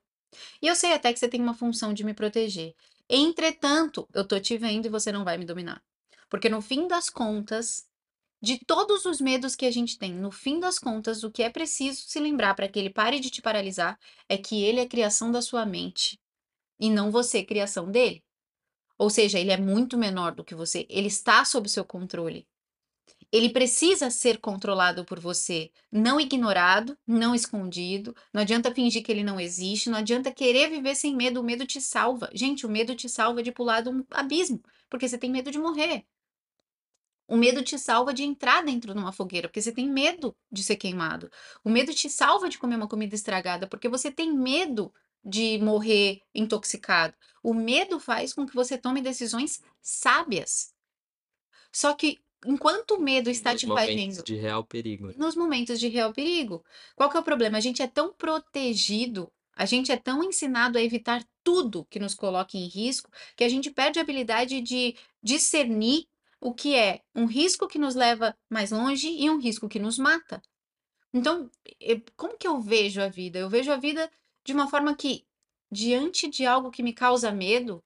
E 0.62 0.68
eu 0.68 0.76
sei 0.76 0.94
até 0.94 1.12
que 1.12 1.20
você 1.20 1.28
tem 1.28 1.42
uma 1.42 1.54
função 1.54 1.94
de 1.94 2.04
me 2.04 2.14
proteger. 2.14 2.76
Entretanto, 3.10 4.08
eu 4.14 4.28
tô 4.28 4.40
te 4.40 4.58
vendo 4.58 4.86
e 4.86 4.90
você 4.90 5.12
não 5.12 5.24
vai 5.24 5.38
me 5.38 5.46
dominar. 5.46 5.82
Porque 6.30 6.48
no 6.48 6.62
fim 6.62 6.88
das 6.88 7.10
contas, 7.10 7.88
de 8.42 8.60
todos 8.60 9.06
os 9.06 9.20
medos 9.20 9.56
que 9.56 9.66
a 9.66 9.72
gente 9.72 9.98
tem, 9.98 10.14
no 10.14 10.32
fim 10.32 10.60
das 10.60 10.78
contas, 10.78 11.24
o 11.24 11.32
que 11.32 11.44
é 11.44 11.50
preciso 11.50 12.04
se 12.08 12.20
lembrar 12.20 12.54
para 12.54 12.68
que 12.68 12.78
ele 12.78 12.90
pare 12.90 13.20
de 13.20 13.30
te 13.30 13.42
paralisar 13.42 14.00
é 14.30 14.38
que 14.38 14.64
ele 14.64 14.80
é 14.80 14.88
criação 14.88 15.32
da 15.32 15.42
sua 15.42 15.66
mente 15.66 16.20
e 16.80 16.90
não 16.90 17.12
você 17.12 17.44
criação 17.44 17.92
dele. 17.92 18.24
Ou 18.98 19.10
seja, 19.10 19.40
ele 19.40 19.52
é 19.52 19.58
muito 19.58 19.98
menor 19.98 20.36
do 20.36 20.44
que 20.44 20.54
você, 20.56 20.86
ele 20.90 21.08
está 21.08 21.44
sob 21.44 21.68
seu 21.68 21.84
controle. 21.84 22.48
Ele 23.32 23.50
precisa 23.50 24.10
ser 24.10 24.40
controlado 24.40 25.06
por 25.06 25.20
você, 25.20 25.72
não 25.92 26.20
ignorado, 26.20 26.98
não 27.06 27.36
escondido. 27.36 28.16
Não 28.34 28.42
adianta 28.42 28.74
fingir 28.74 29.04
que 29.04 29.12
ele 29.12 29.24
não 29.24 29.40
existe, 29.40 29.90
não 29.90 30.00
adianta 30.00 30.32
querer 30.32 30.70
viver 30.70 30.96
sem 30.96 31.16
medo, 31.16 31.40
o 31.40 31.44
medo 31.44 31.66
te 31.66 31.80
salva. 31.80 32.30
Gente, 32.34 32.66
o 32.66 32.70
medo 32.70 32.96
te 32.96 33.08
salva 33.08 33.44
de 33.44 33.52
pular 33.52 33.82
de 33.82 33.90
um 33.90 34.04
abismo, 34.12 34.62
porque 34.90 35.08
você 35.08 35.18
tem 35.18 35.30
medo 35.30 35.52
de 35.52 35.60
morrer. 35.60 36.06
O 37.28 37.38
medo 37.38 37.64
te 37.64 37.78
salva 37.78 38.12
de 38.12 38.24
entrar 38.24 38.64
dentro 38.64 38.92
de 38.92 39.00
uma 39.00 39.12
fogueira, 39.12 39.48
porque 39.48 39.62
você 39.62 39.72
tem 39.72 39.88
medo 39.88 40.36
de 40.52 40.64
ser 40.64 40.78
queimado. 40.78 41.30
O 41.64 41.70
medo 41.70 41.94
te 41.94 42.10
salva 42.10 42.50
de 42.50 42.58
comer 42.58 42.76
uma 42.76 42.88
comida 42.88 43.14
estragada, 43.14 43.68
porque 43.68 43.88
você 43.88 44.12
tem 44.12 44.34
medo 44.34 44.92
de 45.24 45.60
morrer 45.60 46.22
intoxicado. 46.34 47.14
O 47.44 47.54
medo 47.54 48.00
faz 48.00 48.34
com 48.34 48.48
que 48.48 48.56
você 48.56 48.80
tome 48.80 49.00
decisões 49.00 49.62
sábias. 49.80 50.74
Só 51.72 51.94
que 51.94 52.20
enquanto 52.46 52.92
o 52.96 53.02
medo 53.02 53.30
está 53.30 53.52
Nos 53.52 53.62
te 53.62 53.68
momentos 53.68 53.96
fazendo 53.96 54.24
de 54.24 54.36
real 54.36 54.64
perigo. 54.64 55.08
né? 55.08 55.14
nos 55.18 55.36
momentos 55.36 55.80
de 55.80 55.88
real 55.88 56.14
perigo. 56.14 56.64
Qual 56.96 57.10
que 57.10 57.18
é 57.18 57.20
o 57.20 57.24
problema? 57.24 57.58
A 57.58 57.62
gente 57.62 57.82
é 57.82 57.88
tão 57.88 58.14
protegido, 58.14 59.32
a 59.56 59.66
gente 59.66 59.92
é 59.92 59.98
tão 59.98 60.24
ensinado 60.24 60.78
a 60.78 60.82
evitar 60.82 61.24
tudo 61.44 61.86
que 61.86 62.00
nos 62.00 62.14
coloque 62.14 62.58
em 62.58 62.68
risco, 62.68 63.10
que 63.36 63.44
a 63.44 63.50
gente 63.50 63.72
perde 63.72 64.00
a 64.00 64.02
habilidade 64.02 64.62
de 64.62 64.96
discernir 65.22 66.06
o 66.42 66.54
que 66.54 66.76
é 66.76 67.02
um 67.14 67.26
risco 67.26 67.68
que 67.68 67.78
nos 67.78 67.96
leva 67.96 68.36
mais 68.50 68.72
longe 68.72 69.10
e 69.10 69.30
um 69.30 69.40
risco 69.40 69.68
que 69.68 69.80
nos 69.80 69.98
mata. 69.98 70.42
Então, 71.14 71.50
como 72.16 72.38
que 72.38 72.48
eu 72.48 72.62
vejo 72.62 73.02
a 73.02 73.10
vida? 73.10 73.40
Eu 73.40 73.50
vejo 73.50 73.72
a 73.72 73.78
vida 73.78 74.10
de 74.46 74.54
uma 74.54 74.70
forma 74.70 74.96
que, 74.96 75.26
diante 75.72 76.30
de 76.30 76.46
algo 76.46 76.72
que 76.72 76.84
me 76.84 76.94
causa 76.94 77.32
medo, 77.32 77.84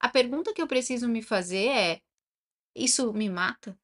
a 0.00 0.08
pergunta 0.08 0.54
que 0.54 0.62
eu 0.62 0.66
preciso 0.66 1.08
me 1.08 1.22
fazer 1.22 1.66
é: 1.68 2.00
isso 2.74 3.12
me 3.12 3.28
mata? 3.28 3.78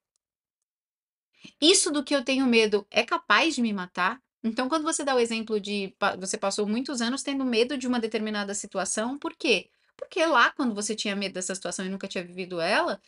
Isso 1.61 1.91
do 1.91 2.05
que 2.05 2.15
eu 2.15 2.25
tenho 2.25 2.47
medo 2.47 2.87
é 2.91 3.03
capaz 3.05 3.55
de 3.55 3.63
me 3.63 3.73
matar? 3.73 4.21
Então, 4.43 4.69
quando 4.69 4.85
você 4.85 5.05
dá 5.05 5.15
o 5.15 5.19
exemplo 5.19 5.61
de 5.61 5.95
você 6.19 6.39
passou 6.39 6.67
muitos 6.67 7.01
anos 7.01 7.23
tendo 7.23 7.45
medo 7.45 7.77
de 7.77 7.87
uma 7.87 7.99
determinada 7.99 8.55
situação, 8.55 9.19
por 9.19 9.35
quê? 9.35 9.71
Porque 9.97 10.25
lá, 10.25 10.51
quando 10.53 10.75
você 10.75 10.95
tinha 10.95 11.17
medo 11.17 11.33
dessa 11.35 11.55
situação 11.55 11.85
e 11.85 11.89
nunca 11.89 12.07
tinha 12.07 12.25
vivido 12.25 12.61
ela, 12.61 13.01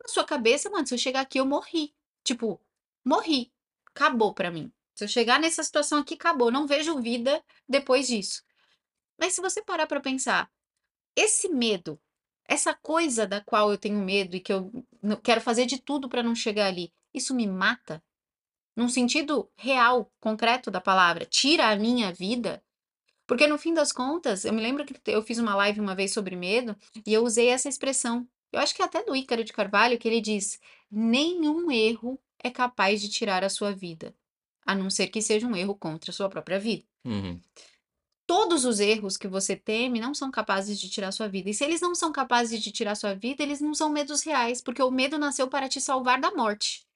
na 0.00 0.08
sua 0.08 0.24
cabeça, 0.24 0.70
mano, 0.70 0.86
se 0.86 0.94
eu 0.94 0.98
chegar 0.98 1.20
aqui, 1.20 1.38
eu 1.38 1.46
morri. 1.46 1.92
Tipo, 2.22 2.60
morri. 3.04 3.52
Acabou 3.88 4.32
pra 4.32 4.50
mim. 4.50 4.72
Se 4.94 5.04
eu 5.04 5.08
chegar 5.08 5.40
nessa 5.40 5.62
situação 5.64 5.98
aqui, 5.98 6.14
acabou. 6.14 6.50
Não 6.50 6.66
vejo 6.66 7.00
vida 7.00 7.42
depois 7.68 8.06
disso. 8.06 8.44
Mas 9.18 9.32
se 9.32 9.40
você 9.40 9.60
parar 9.60 9.86
pra 9.88 10.00
pensar, 10.00 10.48
esse 11.16 11.48
medo, 11.48 12.00
essa 12.44 12.72
coisa 12.72 13.26
da 13.26 13.40
qual 13.40 13.72
eu 13.72 13.78
tenho 13.78 13.98
medo 13.98 14.36
e 14.36 14.40
que 14.40 14.52
eu 14.52 14.70
quero 15.22 15.40
fazer 15.40 15.66
de 15.66 15.82
tudo 15.82 16.08
para 16.08 16.22
não 16.22 16.34
chegar 16.34 16.66
ali, 16.66 16.92
isso 17.18 17.34
me 17.34 17.46
mata? 17.46 18.02
Num 18.74 18.88
sentido 18.88 19.50
real, 19.56 20.10
concreto 20.20 20.70
da 20.70 20.80
palavra, 20.80 21.26
tira 21.26 21.68
a 21.68 21.76
minha 21.76 22.12
vida? 22.12 22.62
Porque 23.26 23.46
no 23.46 23.58
fim 23.58 23.74
das 23.74 23.92
contas, 23.92 24.46
eu 24.46 24.54
me 24.54 24.62
lembro 24.62 24.86
que 24.86 24.94
eu 25.06 25.22
fiz 25.22 25.38
uma 25.38 25.54
live 25.54 25.80
uma 25.80 25.94
vez 25.94 26.12
sobre 26.14 26.34
medo 26.34 26.74
e 27.04 27.12
eu 27.12 27.22
usei 27.22 27.48
essa 27.48 27.68
expressão. 27.68 28.26
Eu 28.50 28.60
acho 28.60 28.74
que 28.74 28.80
é 28.80 28.84
até 28.86 29.04
do 29.04 29.14
Ícaro 29.14 29.44
de 29.44 29.52
Carvalho, 29.52 29.98
que 29.98 30.08
ele 30.08 30.22
diz: 30.22 30.58
nenhum 30.90 31.70
erro 31.70 32.18
é 32.42 32.50
capaz 32.50 33.02
de 33.02 33.08
tirar 33.10 33.44
a 33.44 33.50
sua 33.50 33.72
vida, 33.72 34.14
a 34.64 34.74
não 34.74 34.88
ser 34.88 35.08
que 35.08 35.20
seja 35.20 35.46
um 35.46 35.54
erro 35.54 35.74
contra 35.74 36.10
a 36.10 36.14
sua 36.14 36.30
própria 36.30 36.58
vida. 36.58 36.84
Uhum. 37.04 37.38
Todos 38.26 38.64
os 38.64 38.80
erros 38.80 39.16
que 39.16 39.28
você 39.28 39.56
teme 39.56 40.00
não 40.00 40.14
são 40.14 40.30
capazes 40.30 40.78
de 40.78 40.88
tirar 40.88 41.08
a 41.08 41.12
sua 41.12 41.28
vida. 41.28 41.50
E 41.50 41.54
se 41.54 41.64
eles 41.64 41.80
não 41.80 41.94
são 41.94 42.10
capazes 42.10 42.62
de 42.62 42.70
tirar 42.70 42.92
a 42.92 42.94
sua 42.94 43.14
vida, 43.14 43.42
eles 43.42 43.60
não 43.60 43.74
são 43.74 43.90
medos 43.90 44.22
reais, 44.22 44.62
porque 44.62 44.82
o 44.82 44.90
medo 44.90 45.18
nasceu 45.18 45.48
para 45.48 45.68
te 45.68 45.80
salvar 45.80 46.20
da 46.20 46.30
morte. 46.30 46.87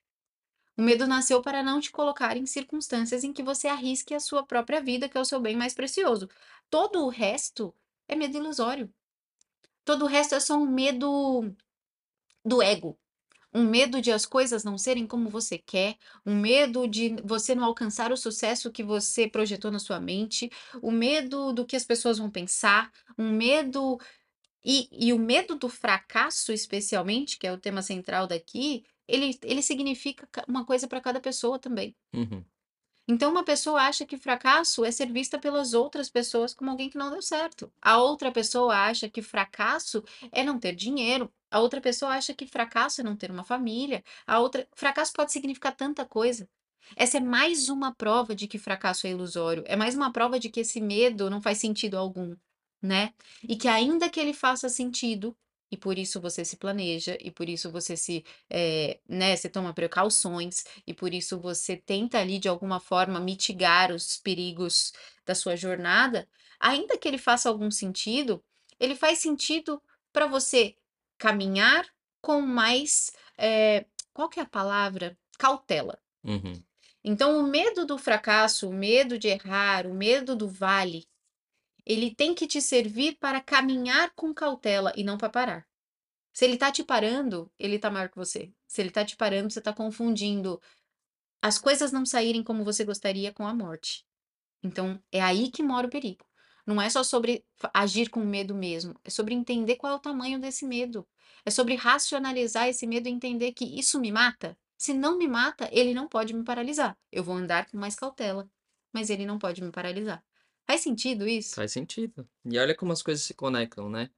O 0.77 0.83
medo 0.83 1.07
nasceu 1.07 1.43
para 1.43 1.63
não 1.63 1.81
te 1.81 1.91
colocar 1.91 2.37
em 2.37 2.47
circunstâncias 2.47 3.25
em 3.25 3.33
que 3.33 3.43
você 3.43 3.69
arrisque 3.69 4.15
a 4.15 4.21
sua 4.21 4.45
própria 4.45 4.81
vida, 4.81 5.09
que 5.09 5.19
é 5.19 5.21
o 5.21 5.25
seu 5.25 5.41
bem 5.41 5.57
mais 5.57 5.75
precioso. 5.75 6.29
Todo 6.71 7.05
o 7.05 7.09
resto 7.09 7.75
é 8.09 8.17
medo 8.17 8.39
ilusório. 8.39 8.93
Todo 9.85 10.05
o 10.05 10.09
resto 10.09 10.35
é 10.35 10.41
só 10.41 10.57
um 10.57 10.67
medo 10.67 11.55
do 12.45 12.63
ego. 12.63 12.99
Um 13.55 13.65
medo 13.69 14.01
de 14.01 14.11
as 14.11 14.25
coisas 14.25 14.65
não 14.65 14.79
serem 14.79 15.07
como 15.07 15.29
você 15.29 15.59
quer, 15.59 15.99
um 16.25 16.35
medo 16.35 16.89
de 16.89 17.17
você 17.23 17.55
não 17.55 17.65
alcançar 17.65 18.11
o 18.11 18.17
sucesso 18.17 18.73
que 18.73 18.83
você 18.83 19.29
projetou 19.29 19.71
na 19.71 19.79
sua 19.79 20.01
mente, 20.01 20.51
o 20.81 20.91
medo 20.91 21.53
do 21.53 21.67
que 21.67 21.77
as 21.77 21.85
pessoas 21.85 22.17
vão 22.17 22.31
pensar, 22.31 22.91
um 23.19 23.31
medo. 23.31 23.99
E, 24.65 24.89
e 24.93 25.13
o 25.13 25.19
medo 25.19 25.57
do 25.57 25.69
fracasso, 25.69 26.53
especialmente, 26.53 27.37
que 27.37 27.47
é 27.47 27.53
o 27.53 27.59
tema 27.59 27.83
central 27.83 28.27
daqui, 28.27 28.85
ele, 29.09 29.39
ele 29.43 29.63
significa 29.63 30.29
uma 30.49 30.65
coisa 30.65 30.87
para 30.89 31.01
cada 31.01 31.21
pessoa 31.21 31.59
também. 31.59 31.95
Uhum. 32.15 32.45
Então, 33.09 33.31
uma 33.31 33.45
pessoa 33.45 33.83
acha 33.83 34.07
que 34.07 34.17
fracasso 34.17 34.85
é 34.85 34.91
ser 34.91 35.13
vista 35.13 35.39
pelas 35.39 35.75
outras 35.75 36.09
pessoas 36.09 36.55
como 36.55 36.71
alguém 36.71 36.89
que 36.89 36.97
não 36.97 37.11
deu 37.11 37.21
certo. 37.21 37.73
A 37.81 37.99
outra 37.99 38.31
pessoa 38.31 38.75
acha 38.77 39.09
que 39.09 39.21
fracasso 39.21 40.05
é 40.31 40.45
não 40.45 40.59
ter 40.59 40.75
dinheiro. 40.75 41.33
A 41.51 41.59
outra 41.61 41.81
pessoa 41.81 42.13
acha 42.13 42.33
que 42.33 42.47
fracasso 42.47 43.01
é 43.01 43.05
não 43.05 43.17
ter 43.17 43.31
uma 43.31 43.43
família. 43.43 44.05
A 44.27 44.39
outra, 44.39 44.67
fracasso 44.75 45.13
pode 45.13 45.33
significar 45.33 45.75
tanta 45.75 46.07
coisa. 46.07 46.49
Essa 46.97 47.19
é 47.19 47.21
mais 47.21 47.69
uma 47.69 47.93
prova 47.93 48.35
de 48.35 48.47
que 48.47 48.59
fracasso 48.59 49.07
é 49.07 49.11
ilusório. 49.11 49.65
É 49.67 49.77
mais 49.77 49.95
uma 49.95 50.13
prova 50.13 50.39
de 50.39 50.49
que 50.49 50.61
esse 50.61 50.81
medo 50.81 51.29
não 51.29 51.43
faz 51.43 51.59
sentido 51.59 51.97
algum, 51.97 52.37
né? 52.81 53.13
E 53.43 53.57
que 53.57 53.69
ainda 53.69 54.09
que 54.09 54.21
ele 54.21 54.33
faça 54.33 54.69
sentido, 54.69 55.37
e 55.73 55.77
por 55.79 55.99
isso 55.99 56.21
você 56.21 56.45
se 56.45 56.59
planeja, 56.59 57.17
e 57.19 57.31
por 57.31 57.49
isso 57.49 57.73
você 57.73 57.97
se, 57.97 58.23
é, 58.51 59.01
né, 59.09 59.35
você 59.35 59.49
toma 59.49 59.73
precauções, 59.73 60.65
e 60.87 60.93
por 60.93 61.15
isso 61.15 61.41
você 61.41 61.79
tenta 61.79 62.19
ali 62.19 62.39
de 62.39 62.47
alguma 62.47 62.79
forma 62.79 63.19
mitigar 63.19 63.91
os 63.91 64.19
perigos 64.19 64.93
da 65.25 65.35
sua 65.35 65.57
jornada, 65.57 66.29
ainda 66.61 66.99
que 66.99 67.09
ele 67.09 67.17
faça 67.17 67.49
algum 67.49 67.71
sentido, 67.71 68.45
ele 68.79 68.95
faz 68.95 69.21
sentido 69.21 69.81
para 70.13 70.27
você 70.27 70.77
caminhar 71.17 71.89
com 72.21 72.43
mais, 72.43 73.11
é, 73.39 73.87
qual 74.13 74.29
que 74.29 74.41
é 74.41 74.43
a 74.43 74.47
palavra? 74.47 75.17
Cautela. 75.39 75.99
Uhum. 76.23 76.63
Então, 77.03 77.41
o 77.41 77.45
medo 77.45 77.87
do 77.87 77.97
fracasso, 77.97 78.69
o 78.69 78.75
medo 78.75 79.19
de 79.19 79.29
errar, 79.29 79.87
o 79.87 79.95
medo 79.95 80.37
do 80.37 80.47
vale, 80.47 81.09
ele 81.85 82.15
tem 82.15 82.35
que 82.35 82.47
te 82.47 82.61
servir 82.61 83.17
para 83.19 83.41
caminhar 83.41 84.13
com 84.15 84.33
cautela 84.33 84.93
e 84.97 85.05
não 85.05 85.19
para 85.19 85.31
parar. 85.31 85.67
Se 86.33 86.45
ele 86.45 86.55
está 86.55 86.73
te 86.73 86.83
parando, 86.83 87.51
ele 87.59 87.77
está 87.77 87.91
maior 87.91 88.09
que 88.09 88.17
você. 88.17 88.53
Se 88.67 88.81
ele 88.81 88.89
está 88.89 89.05
te 89.05 89.17
parando, 89.17 89.53
você 89.53 89.59
está 89.59 89.73
confundindo 89.73 90.61
as 91.43 91.59
coisas 91.59 91.91
não 91.91 92.07
saírem 92.07 92.43
como 92.43 92.65
você 92.65 92.85
gostaria 92.85 93.33
com 93.33 93.47
a 93.47 93.53
morte. 93.53 94.07
Então, 94.63 95.03
é 95.11 95.21
aí 95.21 95.51
que 95.51 95.63
mora 95.63 95.89
o 95.89 95.91
perigo. 95.91 96.25
Não 96.65 96.81
é 96.81 96.89
só 96.89 97.03
sobre 97.03 97.45
agir 97.75 98.09
com 98.09 98.21
medo 98.21 98.55
mesmo, 98.55 98.95
é 99.03 99.11
sobre 99.11 99.35
entender 99.35 99.75
qual 99.75 99.93
é 99.93 99.97
o 99.97 99.99
tamanho 99.99 100.39
desse 100.39 100.65
medo. 100.65 101.05
É 101.45 101.51
sobre 101.51 101.75
racionalizar 101.75 102.69
esse 102.69 102.87
medo 102.87 103.09
e 103.09 103.11
entender 103.11 103.53
que 103.53 103.65
isso 103.65 103.99
me 103.99 104.13
mata. 104.13 104.57
Se 104.79 104.95
não 104.95 105.19
me 105.19 105.27
mata, 105.27 105.69
ele 105.73 105.93
não 105.93 106.07
pode 106.07 106.33
me 106.33 106.45
paralisar. 106.45 106.97
Eu 107.11 107.25
vou 107.25 107.35
andar 107.35 107.69
com 107.69 107.77
mais 107.77 107.97
cautela, 107.97 108.49
mas 108.93 109.11
ele 109.11 109.27
não 109.27 109.39
pode 109.39 109.61
me 109.61 109.73
paralisar. 109.73 110.25
Faz 110.67 110.81
sentido 110.81 111.29
isso? 111.29 111.55
Faz 111.55 111.73
sentido. 111.73 112.29
E 112.45 112.59
olha 112.59 112.75
como 112.75 112.93
as 112.93 113.03
coisas 113.03 113.25
se 113.25 113.35
conectam, 113.35 113.91
né? 113.91 114.11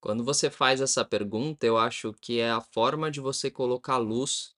Quando 0.00 0.24
você 0.24 0.50
faz 0.50 0.80
essa 0.80 1.04
pergunta, 1.04 1.64
eu 1.64 1.78
acho 1.78 2.12
que 2.14 2.40
é 2.40 2.50
a 2.50 2.60
forma 2.60 3.10
de 3.10 3.20
você 3.20 3.50
colocar 3.50 3.98
luz, 3.98 4.56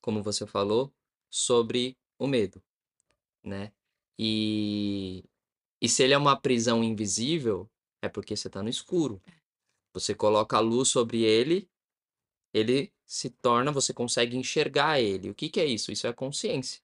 como 0.00 0.22
você 0.22 0.46
falou, 0.46 0.94
sobre 1.28 1.98
o 2.18 2.26
medo, 2.26 2.62
né? 3.44 3.72
E, 4.18 5.24
e 5.82 5.88
se 5.88 6.04
ele 6.04 6.14
é 6.14 6.18
uma 6.18 6.40
prisão 6.40 6.84
invisível, 6.84 7.68
é 8.00 8.08
porque 8.08 8.36
você 8.36 8.46
está 8.46 8.62
no 8.62 8.68
escuro. 8.68 9.20
Você 9.92 10.14
coloca 10.14 10.56
a 10.56 10.60
luz 10.60 10.88
sobre 10.88 11.22
ele, 11.22 11.68
ele 12.54 12.92
se 13.04 13.30
torna, 13.30 13.72
você 13.72 13.92
consegue 13.92 14.36
enxergar 14.36 15.00
ele. 15.00 15.30
O 15.30 15.34
que, 15.34 15.48
que 15.48 15.60
é 15.60 15.64
isso? 15.66 15.90
Isso 15.90 16.06
é 16.06 16.12
consciência. 16.12 16.80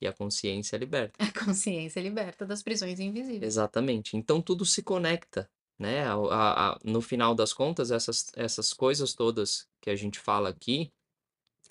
E 0.00 0.06
a 0.06 0.12
consciência 0.12 0.76
liberta. 0.76 1.22
A 1.22 1.44
consciência 1.44 2.00
liberta 2.00 2.44
das 2.44 2.62
prisões 2.62 3.00
invisíveis. 3.00 3.42
Exatamente. 3.42 4.16
Então 4.16 4.40
tudo 4.42 4.64
se 4.64 4.82
conecta, 4.82 5.48
né? 5.78 6.04
A, 6.04 6.14
a, 6.14 6.70
a, 6.70 6.78
no 6.84 7.00
final 7.00 7.34
das 7.34 7.52
contas, 7.52 7.90
essas, 7.90 8.30
essas 8.36 8.72
coisas 8.72 9.14
todas 9.14 9.66
que 9.80 9.90
a 9.90 9.96
gente 9.96 10.18
fala 10.18 10.48
aqui, 10.48 10.92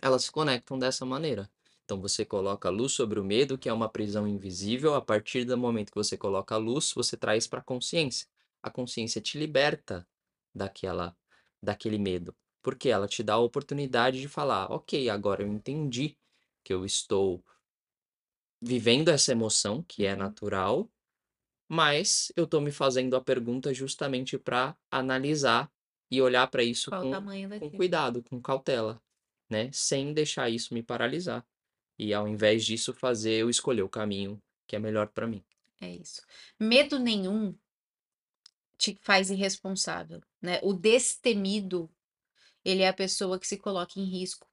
elas 0.01 0.25
se 0.25 0.31
conectam 0.31 0.79
dessa 0.79 1.05
maneira. 1.05 1.49
Então 1.86 1.99
você 1.99 2.23
coloca 2.23 2.69
a 2.69 2.71
luz 2.71 2.93
sobre 2.93 3.19
o 3.19 3.23
medo, 3.23 3.57
que 3.57 3.67
é 3.67 3.73
uma 3.73 3.89
prisão 3.89 4.27
invisível. 4.27 4.95
A 4.95 5.01
partir 5.01 5.43
do 5.45 5.57
momento 5.57 5.91
que 5.91 5.97
você 5.97 6.17
coloca 6.17 6.55
a 6.55 6.57
luz, 6.57 6.93
você 6.95 7.17
traz 7.17 7.45
para 7.45 7.59
a 7.59 7.63
consciência. 7.63 8.27
A 8.62 8.69
consciência 8.69 9.21
te 9.21 9.38
liberta 9.38 10.07
daquela, 10.55 11.15
daquele 11.62 11.97
medo, 11.97 12.33
porque 12.62 12.89
ela 12.89 13.07
te 13.07 13.21
dá 13.21 13.33
a 13.33 13.39
oportunidade 13.39 14.21
de 14.21 14.27
falar: 14.27 14.71
ok, 14.71 15.09
agora 15.09 15.43
eu 15.43 15.47
entendi 15.47 16.17
que 16.63 16.73
eu 16.73 16.86
estou 16.86 17.43
vivendo 18.63 19.10
essa 19.10 19.32
emoção, 19.32 19.84
que 19.84 20.06
é 20.06 20.15
natural, 20.15 20.89
mas 21.67 22.32
eu 22.36 22.45
estou 22.45 22.62
me 22.62 22.71
fazendo 22.71 23.15
a 23.15 23.21
pergunta 23.21 23.73
justamente 23.73 24.38
para 24.38 24.76
analisar 24.89 25.71
e 26.10 26.21
olhar 26.21 26.47
para 26.47 26.63
isso 26.63 26.89
com, 26.89 27.12
com 27.60 27.71
cuidado, 27.71 28.23
com 28.23 28.41
cautela, 28.41 29.02
né? 29.49 29.69
Sem 29.73 30.13
deixar 30.13 30.49
isso 30.49 30.73
me 30.73 30.82
paralisar. 30.82 31.45
E 31.97 32.13
ao 32.13 32.28
invés 32.28 32.65
disso, 32.65 32.93
fazer 32.93 33.34
eu 33.34 33.49
escolher 33.49 33.82
o 33.82 33.89
caminho 33.89 34.41
que 34.65 34.76
é 34.76 34.80
melhor 34.80 35.08
para 35.08 35.28
mim. 35.28 35.43
É 35.82 35.89
isso. 35.89 36.21
Medo 36.60 36.97
nenhum 36.99 37.56
te 38.78 38.97
faz 39.02 39.30
irresponsável, 39.30 40.21
né? 40.41 40.60
O 40.63 40.73
destemido, 40.73 41.89
ele 42.63 42.84
é 42.84 42.88
a 42.88 42.93
pessoa 42.93 43.39
que 43.39 43.47
se 43.47 43.58
coloca 43.58 43.99
em 43.99 44.06
risco 44.06 44.47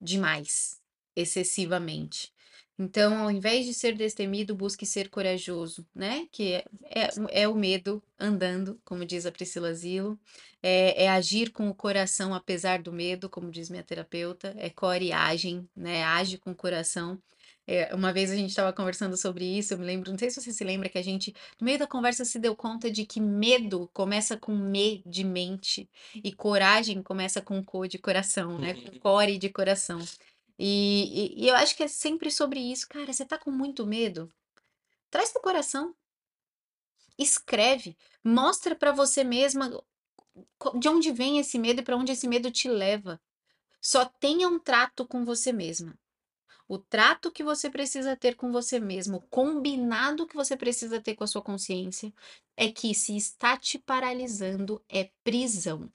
demais, 0.00 0.80
excessivamente. 1.14 2.32
Então, 2.82 3.18
ao 3.18 3.30
invés 3.30 3.66
de 3.66 3.74
ser 3.74 3.94
destemido, 3.94 4.54
busque 4.54 4.86
ser 4.86 5.10
corajoso, 5.10 5.86
né? 5.94 6.26
Que 6.32 6.54
é, 6.54 6.64
é, 6.84 7.42
é 7.42 7.46
o 7.46 7.54
medo 7.54 8.02
andando, 8.18 8.80
como 8.86 9.04
diz 9.04 9.26
a 9.26 9.30
Priscila 9.30 9.74
Zilo. 9.74 10.18
É, 10.62 11.04
é, 11.04 11.08
agir 11.10 11.50
com 11.52 11.68
o 11.68 11.74
coração 11.74 12.32
apesar 12.32 12.80
do 12.80 12.90
medo, 12.90 13.28
como 13.28 13.50
diz 13.50 13.68
minha 13.68 13.82
terapeuta. 13.82 14.54
É 14.56 14.70
coragem, 14.70 15.68
né? 15.76 16.02
Age 16.04 16.38
com 16.38 16.52
o 16.52 16.56
coração. 16.56 17.20
É, 17.66 17.94
uma 17.94 18.14
vez 18.14 18.30
a 18.30 18.34
gente 18.34 18.48
estava 18.48 18.72
conversando 18.72 19.14
sobre 19.14 19.44
isso, 19.44 19.74
eu 19.74 19.78
me 19.78 19.84
lembro, 19.84 20.10
não 20.10 20.18
sei 20.18 20.30
se 20.30 20.40
você 20.40 20.52
se 20.52 20.64
lembra, 20.64 20.88
que 20.88 20.98
a 20.98 21.02
gente, 21.02 21.32
no 21.60 21.64
meio 21.64 21.78
da 21.78 21.86
conversa, 21.86 22.24
se 22.24 22.38
deu 22.38 22.56
conta 22.56 22.90
de 22.90 23.04
que 23.04 23.20
medo 23.20 23.88
começa 23.92 24.36
com 24.36 24.56
me 24.56 25.02
de 25.06 25.22
mente 25.22 25.88
e 26.14 26.32
coragem 26.32 27.02
começa 27.02 27.40
com 27.40 27.62
co 27.62 27.86
de 27.86 27.98
coração, 27.98 28.58
né? 28.58 28.74
Com 28.74 28.98
core 28.98 29.38
de 29.38 29.50
coração. 29.50 30.00
E, 30.60 31.40
e, 31.40 31.44
e 31.44 31.48
eu 31.48 31.56
acho 31.56 31.76
que 31.76 31.84
é 31.84 31.88
sempre 31.88 32.30
sobre 32.30 32.60
isso. 32.60 32.88
Cara, 32.88 33.12
você 33.12 33.24
tá 33.26 33.38
com 33.38 33.50
muito 33.50 33.86
medo? 33.86 34.32
Traz 35.10 35.32
pro 35.32 35.42
coração. 35.42 35.94
Escreve. 37.18 37.96
Mostra 38.24 38.74
para 38.74 38.90
você 38.92 39.22
mesma 39.22 39.70
de 40.78 40.88
onde 40.88 41.12
vem 41.12 41.38
esse 41.38 41.58
medo 41.58 41.80
e 41.80 41.84
para 41.84 41.96
onde 41.96 42.12
esse 42.12 42.26
medo 42.28 42.50
te 42.50 42.68
leva. 42.68 43.20
Só 43.80 44.04
tenha 44.06 44.48
um 44.48 44.58
trato 44.58 45.06
com 45.06 45.24
você 45.24 45.52
mesma. 45.52 45.98
o 46.68 46.78
trato 46.78 47.32
que 47.32 47.44
você 47.44 47.70
precisa 47.70 48.16
ter 48.16 48.36
com 48.36 48.52
você 48.52 48.80
mesmo, 48.80 49.18
o 49.18 49.22
combinado 49.22 50.26
que 50.26 50.34
você 50.36 50.56
precisa 50.56 51.00
ter 51.00 51.14
com 51.16 51.24
a 51.24 51.26
sua 51.26 51.42
consciência, 51.42 52.12
é 52.56 52.70
que 52.72 52.94
se 52.94 53.16
está 53.16 53.56
te 53.58 53.78
paralisando 53.78 54.82
é 54.88 55.10
prisão. 55.24 55.92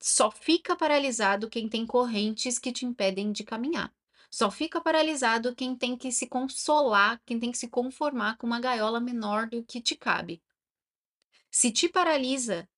Só 0.00 0.30
fica 0.30 0.76
paralisado 0.76 1.48
quem 1.48 1.68
tem 1.68 1.86
correntes 1.86 2.58
que 2.58 2.72
te 2.72 2.84
impedem 2.84 3.32
de 3.32 3.44
caminhar. 3.44 3.92
Só 4.30 4.50
fica 4.50 4.80
paralisado 4.80 5.54
quem 5.54 5.74
tem 5.74 5.96
que 5.96 6.10
se 6.12 6.26
consolar, 6.26 7.20
quem 7.24 7.38
tem 7.38 7.50
que 7.50 7.58
se 7.58 7.68
conformar 7.68 8.36
com 8.36 8.46
uma 8.46 8.60
gaiola 8.60 9.00
menor 9.00 9.48
do 9.48 9.62
que 9.62 9.80
te 9.80 9.96
cabe. 9.96 10.42
Se 11.50 11.70
te 11.70 11.88
paralisa, 11.88 12.68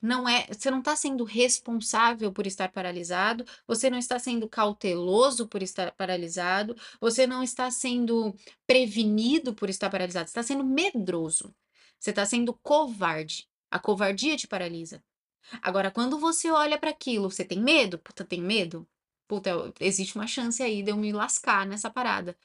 não 0.00 0.28
é 0.28 0.46
você 0.46 0.70
não 0.70 0.80
está 0.80 0.96
sendo 0.96 1.24
responsável 1.24 2.32
por 2.32 2.46
estar 2.46 2.70
paralisado, 2.72 3.44
você 3.66 3.90
não 3.90 3.98
está 3.98 4.18
sendo 4.18 4.48
cauteloso 4.48 5.46
por 5.48 5.62
estar 5.62 5.92
paralisado, 5.92 6.76
você 7.00 7.26
não 7.26 7.42
está 7.42 7.70
sendo 7.70 8.34
prevenido 8.66 9.54
por 9.54 9.68
estar 9.70 9.90
paralisado, 9.90 10.28
você 10.28 10.30
está 10.30 10.42
sendo 10.42 10.64
medroso. 10.64 11.54
Você 12.02 12.10
está 12.10 12.26
sendo 12.26 12.52
covarde. 12.52 13.48
A 13.70 13.78
covardia 13.78 14.36
te 14.36 14.48
paralisa. 14.48 15.04
Agora, 15.60 15.90
quando 15.90 16.18
você 16.18 16.50
olha 16.50 16.78
para 16.78 16.90
aquilo, 16.90 17.30
você 17.30 17.44
tem 17.44 17.60
medo? 17.60 17.98
Puta, 17.98 18.24
tem 18.24 18.40
medo? 18.40 18.86
Puta, 19.28 19.72
existe 19.80 20.16
uma 20.16 20.26
chance 20.26 20.62
aí 20.62 20.82
de 20.82 20.90
eu 20.90 20.96
me 20.96 21.12
lascar 21.12 21.66
nessa 21.66 21.90
parada. 21.90 22.36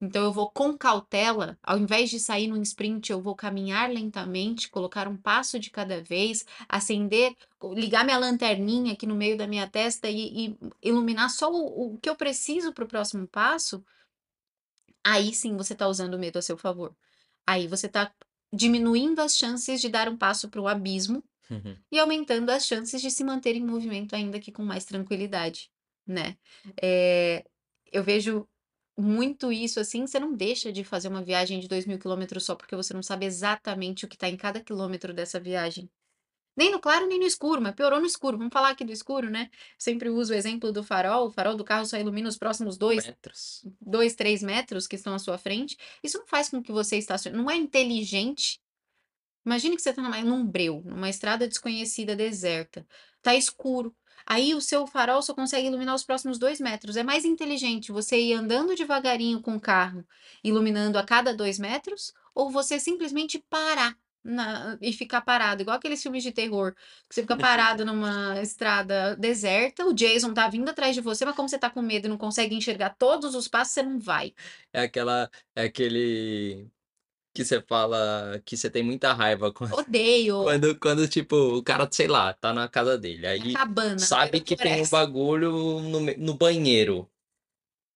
Então 0.00 0.24
eu 0.24 0.32
vou 0.32 0.50
com 0.50 0.76
cautela, 0.78 1.58
ao 1.62 1.76
invés 1.78 2.08
de 2.08 2.18
sair 2.18 2.48
num 2.48 2.62
sprint, 2.62 3.10
eu 3.12 3.20
vou 3.20 3.36
caminhar 3.36 3.90
lentamente, 3.90 4.70
colocar 4.70 5.06
um 5.06 5.16
passo 5.16 5.58
de 5.58 5.70
cada 5.70 6.02
vez, 6.02 6.46
acender, 6.66 7.36
ligar 7.74 8.04
minha 8.04 8.16
lanterninha 8.18 8.94
aqui 8.94 9.06
no 9.06 9.14
meio 9.14 9.36
da 9.36 9.46
minha 9.46 9.68
testa 9.68 10.08
e, 10.08 10.48
e 10.48 10.58
iluminar 10.82 11.28
só 11.28 11.52
o, 11.52 11.94
o 11.94 11.98
que 11.98 12.08
eu 12.08 12.16
preciso 12.16 12.72
para 12.72 12.84
o 12.84 12.88
próximo 12.88 13.26
passo. 13.28 13.84
Aí 15.04 15.34
sim 15.34 15.54
você 15.56 15.74
está 15.74 15.86
usando 15.86 16.14
o 16.14 16.18
medo 16.18 16.38
a 16.38 16.42
seu 16.42 16.56
favor. 16.56 16.96
Aí 17.46 17.68
você 17.68 17.86
está 17.86 18.10
diminuindo 18.52 19.20
as 19.20 19.36
chances 19.36 19.80
de 19.82 19.88
dar 19.90 20.08
um 20.08 20.16
passo 20.16 20.48
para 20.48 20.60
o 20.60 20.68
abismo 20.68 21.22
Uhum. 21.50 21.76
e 21.90 21.98
aumentando 21.98 22.50
as 22.50 22.66
chances 22.66 23.02
de 23.02 23.10
se 23.10 23.24
manter 23.24 23.56
em 23.56 23.64
movimento 23.64 24.14
ainda 24.14 24.38
que 24.40 24.52
com 24.52 24.62
mais 24.64 24.84
tranquilidade, 24.84 25.70
né. 26.06 26.36
Eh, 26.82 27.44
eu 27.92 28.02
vejo 28.04 28.48
muito 28.96 29.50
isso, 29.52 29.80
assim, 29.80 30.06
você 30.06 30.20
não 30.20 30.32
deixa 30.34 30.72
de 30.72 30.84
fazer 30.84 31.08
uma 31.08 31.22
viagem 31.22 31.58
de 31.60 31.68
2.000 31.68 31.98
quilômetros 31.98 32.44
só 32.44 32.54
porque 32.54 32.76
você 32.76 32.92
não 32.94 33.02
sabe 33.02 33.26
exatamente 33.26 34.04
o 34.04 34.08
que 34.08 34.16
está 34.16 34.28
em 34.28 34.36
cada 34.36 34.60
quilômetro 34.60 35.12
dessa 35.14 35.40
viagem. 35.40 35.90
Nem 36.56 36.70
no 36.70 36.80
claro, 36.80 37.06
nem 37.06 37.18
no 37.18 37.24
escuro, 37.26 37.62
mas 37.62 37.74
piorou 37.74 38.00
no 38.00 38.06
escuro. 38.06 38.36
Vamos 38.36 38.52
falar 38.52 38.70
aqui 38.70 38.84
do 38.84 38.92
escuro, 38.92 39.30
né. 39.30 39.48
Sempre 39.78 40.10
uso 40.10 40.32
o 40.32 40.36
exemplo 40.36 40.72
do 40.72 40.82
farol, 40.82 41.28
o 41.28 41.30
farol 41.30 41.56
do 41.56 41.64
carro 41.64 41.86
só 41.86 41.96
ilumina 41.96 42.28
os 42.28 42.36
próximos 42.36 42.76
2 42.76 43.06
Metros. 43.06 43.64
2, 43.80 44.14
3 44.14 44.42
metros 44.42 44.86
que 44.86 44.96
estão 44.96 45.14
à 45.14 45.18
sua 45.18 45.38
frente. 45.38 45.76
Isso 46.02 46.18
não 46.18 46.26
faz 46.26 46.50
com 46.50 46.62
que 46.62 46.72
você 46.72 46.98
estacione 46.98 47.36
não 47.36 47.50
é 47.50 47.56
inteligente 47.56 48.60
Imagine 49.44 49.76
que 49.76 49.82
você 49.82 49.90
está 49.90 50.02
num 50.02 50.44
breu, 50.44 50.82
numa 50.84 51.08
estrada 51.08 51.48
desconhecida, 51.48 52.14
deserta, 52.14 52.86
tá 53.22 53.34
escuro, 53.34 53.94
aí 54.26 54.54
o 54.54 54.60
seu 54.60 54.86
farol 54.86 55.22
só 55.22 55.34
consegue 55.34 55.66
iluminar 55.68 55.94
os 55.94 56.04
próximos 56.04 56.38
2 56.38 56.60
metros, 56.60 56.96
é 56.96 57.02
mais 57.02 57.24
inteligente 57.24 57.92
você 57.92 58.20
ir 58.20 58.34
andando 58.34 58.74
devagarinho 58.74 59.40
com 59.40 59.56
o 59.56 59.60
carro, 59.60 60.06
iluminando 60.44 60.98
a 60.98 61.04
cada 61.04 61.34
2 61.34 61.58
metros, 61.58 62.12
ou 62.34 62.50
você 62.50 62.78
simplesmente 62.78 63.38
parar 63.48 63.96
na 64.22 64.76
e 64.82 64.92
ficar 64.92 65.22
parado, 65.22 65.62
igual 65.62 65.76
aqueles 65.78 66.02
filmes 66.02 66.22
de 66.22 66.30
terror, 66.30 66.74
que 67.08 67.14
você 67.14 67.22
fica 67.22 67.36
parado 67.36 67.84
numa 67.84 68.40
estrada 68.42 69.16
deserta, 69.16 69.86
o 69.86 69.94
Jason 69.94 70.34
tá 70.34 70.46
vindo 70.48 70.68
atrás 70.68 70.94
de 70.94 71.00
você, 71.00 71.24
mas 71.24 71.34
como 71.34 71.48
você 71.48 71.58
tá 71.58 71.70
com 71.70 71.80
medo 71.80 72.06
e 72.06 72.08
não 72.10 72.18
consegue 72.18 72.54
enxergar 72.54 72.90
todos 72.98 73.34
os 73.34 73.48
passos, 73.48 73.72
você 73.72 73.82
não 73.82 73.98
vai. 73.98 74.34
É 74.72 74.82
aquela 74.82 75.30
é 75.56 75.64
aquele 75.64 76.70
que 77.32 77.44
você 77.44 77.60
fala 77.62 78.40
que 78.44 78.56
você 78.56 78.68
tem 78.68 78.82
muita 78.82 79.12
raiva 79.12 79.52
quando 79.54 79.74
Odeio 79.74 80.42
quando 80.42 80.78
quando, 80.78 81.08
tipo, 81.08 81.36
o 81.36 81.62
cara, 81.62 81.88
sei 81.90 82.08
lá, 82.08 82.32
tá 82.32 82.52
na 82.52 82.68
casa 82.68 82.98
dele, 82.98 83.26
aí 83.26 83.52
cabana 83.52 83.98
sabe 83.98 84.40
que 84.40 84.56
tem 84.56 84.82
um 84.82 84.88
bagulho 84.88 85.52
no 85.80 86.00
no 86.00 86.34
banheiro. 86.34 87.08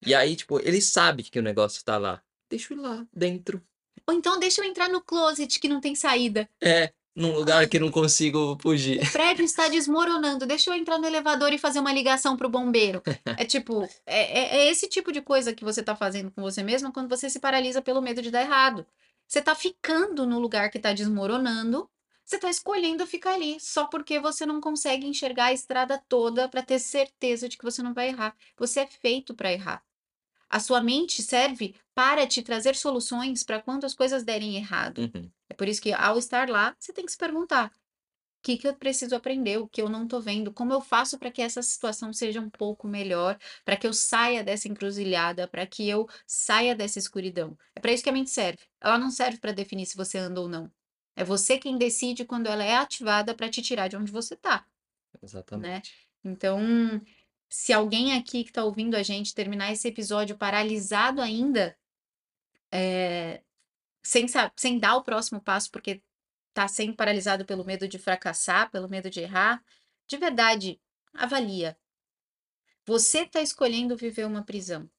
E 0.05 0.13
aí, 0.13 0.35
tipo, 0.35 0.59
ele 0.59 0.81
sabe 0.81 1.23
que 1.23 1.39
o 1.39 1.43
negócio 1.43 1.83
tá 1.83 1.97
lá. 1.97 2.21
Deixa 2.49 2.73
eu 2.73 2.77
ir 2.77 2.81
lá 2.81 3.07
dentro. 3.11 3.61
Ou 4.07 4.13
então 4.13 4.39
deixa 4.39 4.61
eu 4.61 4.65
entrar 4.65 4.87
no 4.87 5.01
closet 5.01 5.59
que 5.59 5.67
não 5.67 5.81
tem 5.81 5.95
saída. 5.95 6.47
É, 6.61 6.93
num 7.15 7.33
lugar 7.35 7.67
que 7.67 7.79
não 7.79 7.89
consigo 7.89 8.57
fugir. 8.61 9.01
O 9.01 9.11
prédio 9.11 9.43
está 9.43 9.67
desmoronando, 9.69 10.45
deixa 10.45 10.69
eu 10.69 10.75
entrar 10.75 10.99
no 10.99 11.07
elevador 11.07 11.51
e 11.53 11.57
fazer 11.57 11.79
uma 11.79 11.91
ligação 11.91 12.37
para 12.37 12.45
o 12.45 12.49
bombeiro. 12.49 13.01
É 13.37 13.45
tipo, 13.45 13.83
é, 14.05 14.39
é- 14.39 14.57
é 14.57 14.69
esse 14.69 14.87
tipo 14.87 15.11
de 15.11 15.21
coisa 15.21 15.53
que 15.53 15.63
você 15.63 15.79
está 15.79 15.95
fazendo 15.95 16.29
com 16.29 16.41
você 16.41 16.61
mesmo 16.61 16.91
quando 16.91 17.09
você 17.09 17.29
se 17.29 17.39
paralisa 17.39 17.81
pelo 17.81 18.01
medo 18.01 18.21
de 18.21 18.29
dar 18.29 18.41
errado. 18.41 18.85
Você 19.27 19.39
está 19.39 19.55
ficando 19.55 20.25
no 20.25 20.39
lugar 20.39 20.69
que 20.69 20.77
está 20.77 20.93
desmoronando, 20.93 21.89
você 22.23 22.37
está 22.37 22.49
escolhendo 22.49 23.05
ficar 23.05 23.33
ali, 23.33 23.59
só 23.59 23.85
porque 23.85 24.19
você 24.19 24.45
não 24.45 24.59
consegue 24.59 25.05
enxergar 25.05 25.45
a 25.45 25.53
estrada 25.53 26.01
toda 26.09 26.49
para 26.49 26.63
ter 26.63 26.79
certeza 26.79 27.47
de 27.47 27.57
que 27.57 27.63
você 27.63 27.83
não 27.83 27.93
vai 27.93 28.09
errar. 28.09 28.35
Você 28.57 28.79
é 28.79 28.87
feito 28.87 29.35
para 29.35 29.51
errar. 29.51 29.83
A 30.49 30.59
sua 30.59 30.81
mente 30.81 31.21
serve 31.21 31.75
para 31.93 32.25
te 32.25 32.41
trazer 32.41 32.75
soluções 32.75 33.43
para 33.43 33.61
quando 33.61 33.85
as 33.85 33.93
coisas 33.93 34.23
derem 34.23 34.55
errado. 34.55 34.99
Uhum. 34.99 35.29
É 35.49 35.53
por 35.53 35.67
isso 35.67 35.81
que 35.81 35.93
ao 35.93 36.17
estar 36.17 36.49
lá, 36.49 36.75
você 36.79 36.93
tem 36.93 37.05
que 37.05 37.11
se 37.11 37.17
perguntar: 37.17 37.71
que 38.45 38.57
que 38.57 38.67
eu 38.67 38.75
preciso 38.75 39.15
aprender, 39.15 39.57
o 39.57 39.67
que 39.67 39.81
eu 39.81 39.89
não 39.89 40.03
estou 40.03 40.21
vendo, 40.21 40.53
como 40.53 40.71
eu 40.71 40.79
faço 40.79 41.17
para 41.17 41.31
que 41.31 41.41
essa 41.41 41.63
situação 41.63 42.13
seja 42.13 42.39
um 42.39 42.49
pouco 42.49 42.87
melhor, 42.87 43.39
para 43.65 43.75
que 43.75 43.87
eu 43.87 43.91
saia 43.91 44.43
dessa 44.43 44.67
encruzilhada, 44.67 45.47
para 45.47 45.65
que 45.65 45.89
eu 45.89 46.07
saia 46.27 46.75
dessa 46.75 46.99
escuridão. 46.99 47.57
É 47.75 47.79
para 47.79 47.91
isso 47.91 48.03
que 48.03 48.09
a 48.09 48.13
mente 48.13 48.29
serve. 48.29 48.59
Ela 48.79 48.99
não 48.99 49.09
serve 49.09 49.39
para 49.39 49.51
definir 49.51 49.87
se 49.87 49.97
você 49.97 50.19
anda 50.19 50.39
ou 50.39 50.47
não. 50.47 50.71
É 51.15 51.23
você 51.23 51.57
quem 51.57 51.75
decide 51.75 52.23
quando 52.23 52.45
ela 52.45 52.63
é 52.63 52.75
ativada 52.75 53.33
para 53.33 53.49
te 53.49 53.63
tirar 53.63 53.87
de 53.87 53.97
onde 53.97 54.11
você 54.11 54.35
está. 54.35 54.63
Exatamente. 55.23 55.91
Então, 56.23 56.59
se 57.49 57.73
alguém 57.73 58.13
aqui 58.13 58.43
que 58.43 58.51
está 58.51 58.63
ouvindo 58.63 58.93
a 58.93 59.01
gente 59.01 59.33
terminar 59.33 59.71
esse 59.71 59.87
episódio 59.87 60.37
paralisado 60.37 61.19
ainda, 61.19 61.75
eh, 62.71 63.41
sem, 64.03 64.27
sem 64.55 64.77
dar 64.77 64.97
o 64.97 65.03
próximo 65.03 65.41
passo, 65.41 65.71
porque 65.71 66.03
está 66.55 66.69
sendo 66.69 66.95
paralisado 66.95 67.43
pelo 67.43 67.65
medo 67.65 67.85
de 67.85 67.99
fracassar, 67.99 68.71
pelo 68.71 68.87
medo 68.87 69.09
de 69.09 69.19
errar, 69.19 69.61
de 70.07 70.15
verdade, 70.15 70.79
avalia. 71.13 71.77
Você 72.85 73.23
está 73.23 73.41
escolhendo 73.41 73.97
viver 73.97 74.25
uma 74.25 74.41
prisão. 74.41 74.89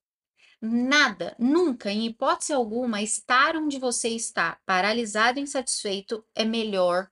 Nada, 0.60 1.34
nunca, 1.38 1.90
em 1.90 2.06
hipótese 2.06 2.52
alguma, 2.52 3.00
estar 3.00 3.56
onde 3.56 3.78
você 3.78 4.10
está, 4.10 4.60
paralisado 4.66 5.38
e 5.38 5.42
insatisfeito, 5.42 6.22
é 6.34 6.44
melhor 6.44 7.10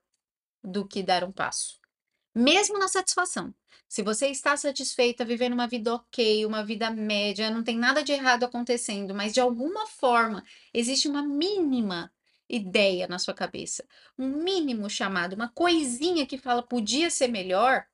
do 0.63 0.87
que 0.87 1.03
dar 1.03 1.25
um 1.25 1.33
passo. 1.33 1.81
Mesmo 2.35 2.79
na 2.79 2.89
satisfação. 2.89 3.55
Se 3.89 4.03
você 4.03 4.29
está 4.29 4.57
satisfeita, 4.57 5.25
vivendo 5.25 5.53
uma 5.53 5.69
vida 5.69 5.95
ok, 5.95 6.45
uma 6.45 6.65
vida 6.65 6.91
média, 6.91 7.51
não 7.51 7.63
tem 7.63 7.79
nada 7.79 8.03
de 8.03 8.13
errado 8.13 8.45
acontecendo, 8.45 9.15
mas 9.15 9.33
de 9.33 9.41
alguma 9.41 9.87
forma 9.87 10.45
existe 10.73 11.07
uma 11.09 11.23
mínima 11.23 12.13
ideia 12.55 13.07
na 13.07 13.19
sua 13.19 13.35
cabeça, 13.35 13.85
um 14.19 14.29
mínimo 14.43 14.89
chamado, 14.89 15.35
uma 15.35 15.49
coisinha 15.49 16.27
que 16.27 16.39
fala 16.39 16.63
podia 16.63 17.11
ser 17.11 17.29
melhor, 17.29 17.87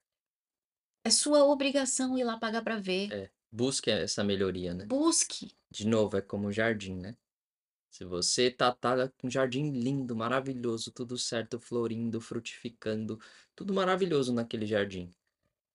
é 1.04 1.10
sua 1.10 1.44
obrigação 1.44 2.18
ir 2.18 2.24
lá 2.24 2.38
pagar 2.38 2.62
para 2.62 2.78
ver. 2.78 3.12
É, 3.12 3.30
busque 3.50 3.90
essa 3.90 4.22
melhoria, 4.22 4.74
né. 4.74 4.84
Busque. 4.86 5.52
De 5.70 5.86
novo, 5.86 6.16
é 6.16 6.20
como 6.20 6.48
o 6.48 6.52
jardim, 6.52 6.94
né. 6.94 7.16
Se 7.90 8.04
você 8.04 8.50
tá 8.50 8.72
tá 8.72 9.08
com 9.08 9.26
um 9.26 9.30
jardim 9.30 9.70
lindo, 9.72 10.14
maravilhoso, 10.14 10.92
tudo 10.92 11.18
certo, 11.18 11.58
florindo, 11.58 12.20
frutificando, 12.20 13.20
tudo 13.56 13.74
maravilhoso 13.74 14.32
naquele 14.32 14.64
jardim. 14.64 15.10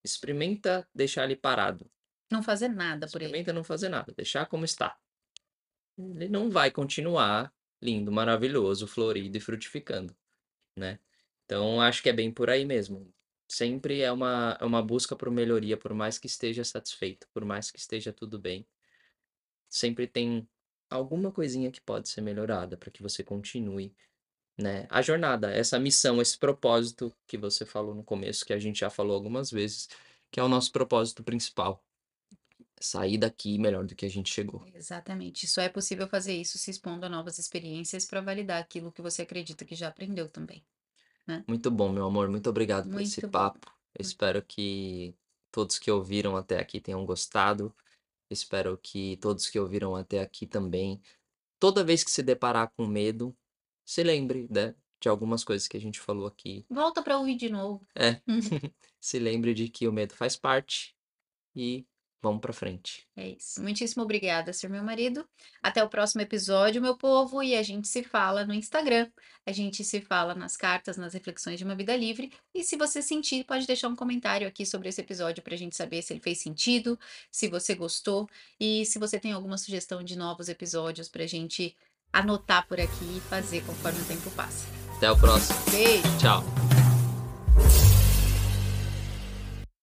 Experimenta 0.04 0.88
deixar 0.94 1.26
ele 1.26 1.36
parado. 1.36 1.90
Não 2.32 2.42
fazer 2.42 2.70
nada 2.70 3.08
por 3.08 3.22
ele. 3.22 3.26
Experimenta 3.26 3.52
não 3.52 3.64
fazer 3.64 3.90
nada, 3.90 4.14
deixar 4.16 4.46
como 4.46 4.64
está. 4.64 4.98
Ele 5.98 6.30
não 6.30 6.50
vai 6.50 6.72
continuar 6.72 7.54
lindo, 7.86 8.12
maravilhoso, 8.12 8.88
florido 8.88 9.38
e 9.38 9.42
frutificando, 9.42 10.16
né. 10.78 11.00
Então 11.46 11.82
acho 11.82 12.04
que 12.04 12.10
é 12.10 12.14
bem 12.14 12.32
por 12.32 12.50
aí 12.50 12.66
mesmo. 12.66 13.14
Sempre 13.50 14.02
é 14.02 14.12
uma 14.12 14.58
é 14.62 14.66
uma 14.66 14.84
busca 14.84 15.16
por 15.16 15.32
melhoria, 15.32 15.78
por 15.78 15.94
mais 15.94 16.20
que 16.20 16.28
esteja 16.28 16.64
satisfeito, 16.66 17.28
por 17.34 17.46
mais 17.46 17.72
que 17.72 17.80
esteja 17.80 18.14
tudo 18.14 18.40
bem, 18.40 18.68
sempre 19.70 20.08
tem 20.08 20.48
alguma 20.90 21.32
coisinha 21.32 21.72
que 21.72 21.82
pode 21.82 22.10
ser 22.10 22.22
melhorada 22.22 22.78
para 22.78 22.92
que 22.92 23.02
você 23.04 23.24
continue, 23.24 23.96
né, 24.60 24.88
a 24.92 25.02
jornada, 25.04 25.52
essa 25.52 25.80
missão, 25.80 26.22
esse 26.22 26.38
propósito 26.40 27.16
que 27.28 27.38
você 27.38 27.66
falou 27.66 27.96
no 27.96 28.06
começo, 28.06 28.46
que 28.46 28.54
a 28.54 28.60
gente 28.60 28.82
já 28.82 28.92
falou 28.92 29.16
algumas 29.16 29.52
vezes, 29.52 29.90
que 30.32 30.40
é 30.42 30.44
o 30.44 30.50
nosso 30.50 30.74
propósito 30.74 31.24
principal. 31.24 31.85
Sair 32.80 33.18
daqui 33.18 33.58
melhor 33.58 33.86
do 33.86 33.96
que 33.96 34.06
a 34.06 34.10
gente 34.10 34.34
chegou. 34.34 34.66
Exatamente. 34.74 35.48
Só 35.48 35.62
é 35.62 35.70
possível 35.70 36.08
fazer 36.08 36.34
isso 36.34 36.58
se 36.58 36.72
expondo 36.72 37.06
a 37.06 37.10
novas 37.10 37.40
experiências 37.40 38.06
para 38.06 38.22
validar 38.22 38.62
aquilo 38.62 38.92
que 38.92 39.02
você 39.02 39.22
acredita 39.22 39.64
que 39.64 39.76
já 39.76 39.88
aprendeu 39.88 40.28
também. 40.30 40.64
Muito 41.48 41.72
bom, 41.72 41.92
meu 41.92 42.06
amor, 42.06 42.30
muito 42.30 42.50
obrigado 42.50 42.90
por 42.90 43.02
esse 43.02 43.22
Muito 43.22 43.28
bom. 43.28 43.32
papo. 43.32 43.74
Eu 43.98 44.02
espero 44.02 44.44
que 44.44 45.16
todos 45.52 45.80
que 45.80 45.90
ouviram 45.90 46.36
até 46.36 46.60
aqui 46.60 46.80
tenham 46.80 47.06
gostado. 47.06 47.74
Espero 48.30 48.78
que 48.78 49.18
todos 49.18 49.50
que 49.50 49.60
ouviram 49.60 49.96
até 49.96 50.20
aqui 50.20 50.46
também, 50.46 51.02
toda 51.60 51.84
vez 51.84 52.04
que 52.04 52.12
se 52.12 52.22
deparar 52.22 52.72
com 52.76 52.86
medo, 52.86 53.36
se 53.86 54.04
lembre, 54.04 54.48
né, 54.50 54.76
de 55.00 55.08
algumas 55.08 55.44
coisas 55.44 55.68
que 55.68 55.78
a 55.78 55.80
gente 55.80 56.00
falou 56.00 56.28
aqui. 56.28 56.66
Volta 56.70 57.02
para 57.02 57.18
ouvir 57.18 57.36
de 57.36 57.50
novo. 57.50 57.86
É. 57.96 58.22
se 59.00 59.20
lembre 59.20 59.54
de 59.54 59.70
que 59.70 59.88
o 59.88 59.94
medo 59.94 60.14
faz 60.14 60.36
parte 60.36 60.96
e 61.56 61.86
vamos 62.26 62.42
para 62.42 62.52
frente. 62.52 63.08
É 63.16 63.30
isso. 63.30 63.62
Muitíssimo 63.62 64.04
obrigada, 64.04 64.52
ser 64.52 64.70
meu 64.70 64.84
marido. 64.84 65.28
Até 65.62 65.84
o 65.84 65.90
próximo 65.90 66.22
episódio, 66.22 66.82
meu 66.82 66.98
povo, 66.98 67.42
e 67.42 67.56
a 67.56 67.62
gente 67.62 67.88
se 67.88 68.04
fala 68.04 68.46
no 68.46 68.54
Instagram. 68.54 69.08
A 69.46 69.52
gente 69.52 69.84
se 69.84 70.02
fala 70.02 70.34
nas 70.34 70.58
cartas, 70.58 70.98
nas 70.98 71.14
reflexões 71.14 71.60
de 71.60 71.64
uma 71.64 71.76
vida 71.76 71.96
livre. 71.96 72.32
E 72.54 72.64
se 72.64 72.76
você 72.76 73.02
sentir, 73.02 73.44
pode 73.44 73.68
deixar 73.68 73.88
um 73.88 73.96
comentário 73.96 74.48
aqui 74.48 74.66
sobre 74.66 74.90
esse 74.90 75.00
episódio 75.00 75.44
para 75.44 75.54
a 75.54 75.58
gente 75.58 75.76
saber 75.76 76.02
se 76.02 76.14
ele 76.14 76.20
fez 76.20 76.40
sentido, 76.40 77.00
se 77.32 77.48
você 77.48 77.76
gostou 77.76 78.28
e 78.60 78.86
se 78.86 78.98
você 78.98 79.20
tem 79.20 79.32
alguma 79.32 79.58
sugestão 79.58 80.04
de 80.04 80.18
novos 80.18 80.50
episódios 80.50 81.08
para 81.08 81.24
a 81.24 81.28
gente 81.28 81.76
anotar 82.12 82.68
por 82.68 82.80
aqui 82.80 83.18
e 83.18 83.22
fazer 83.30 83.64
conforme 83.66 84.02
o 84.02 84.06
tempo 84.06 84.32
passa. 84.32 84.66
Até 84.98 85.12
o 85.12 85.18
próximo. 85.18 85.60
Beijo. 85.70 86.18
Tchau. 86.18 86.75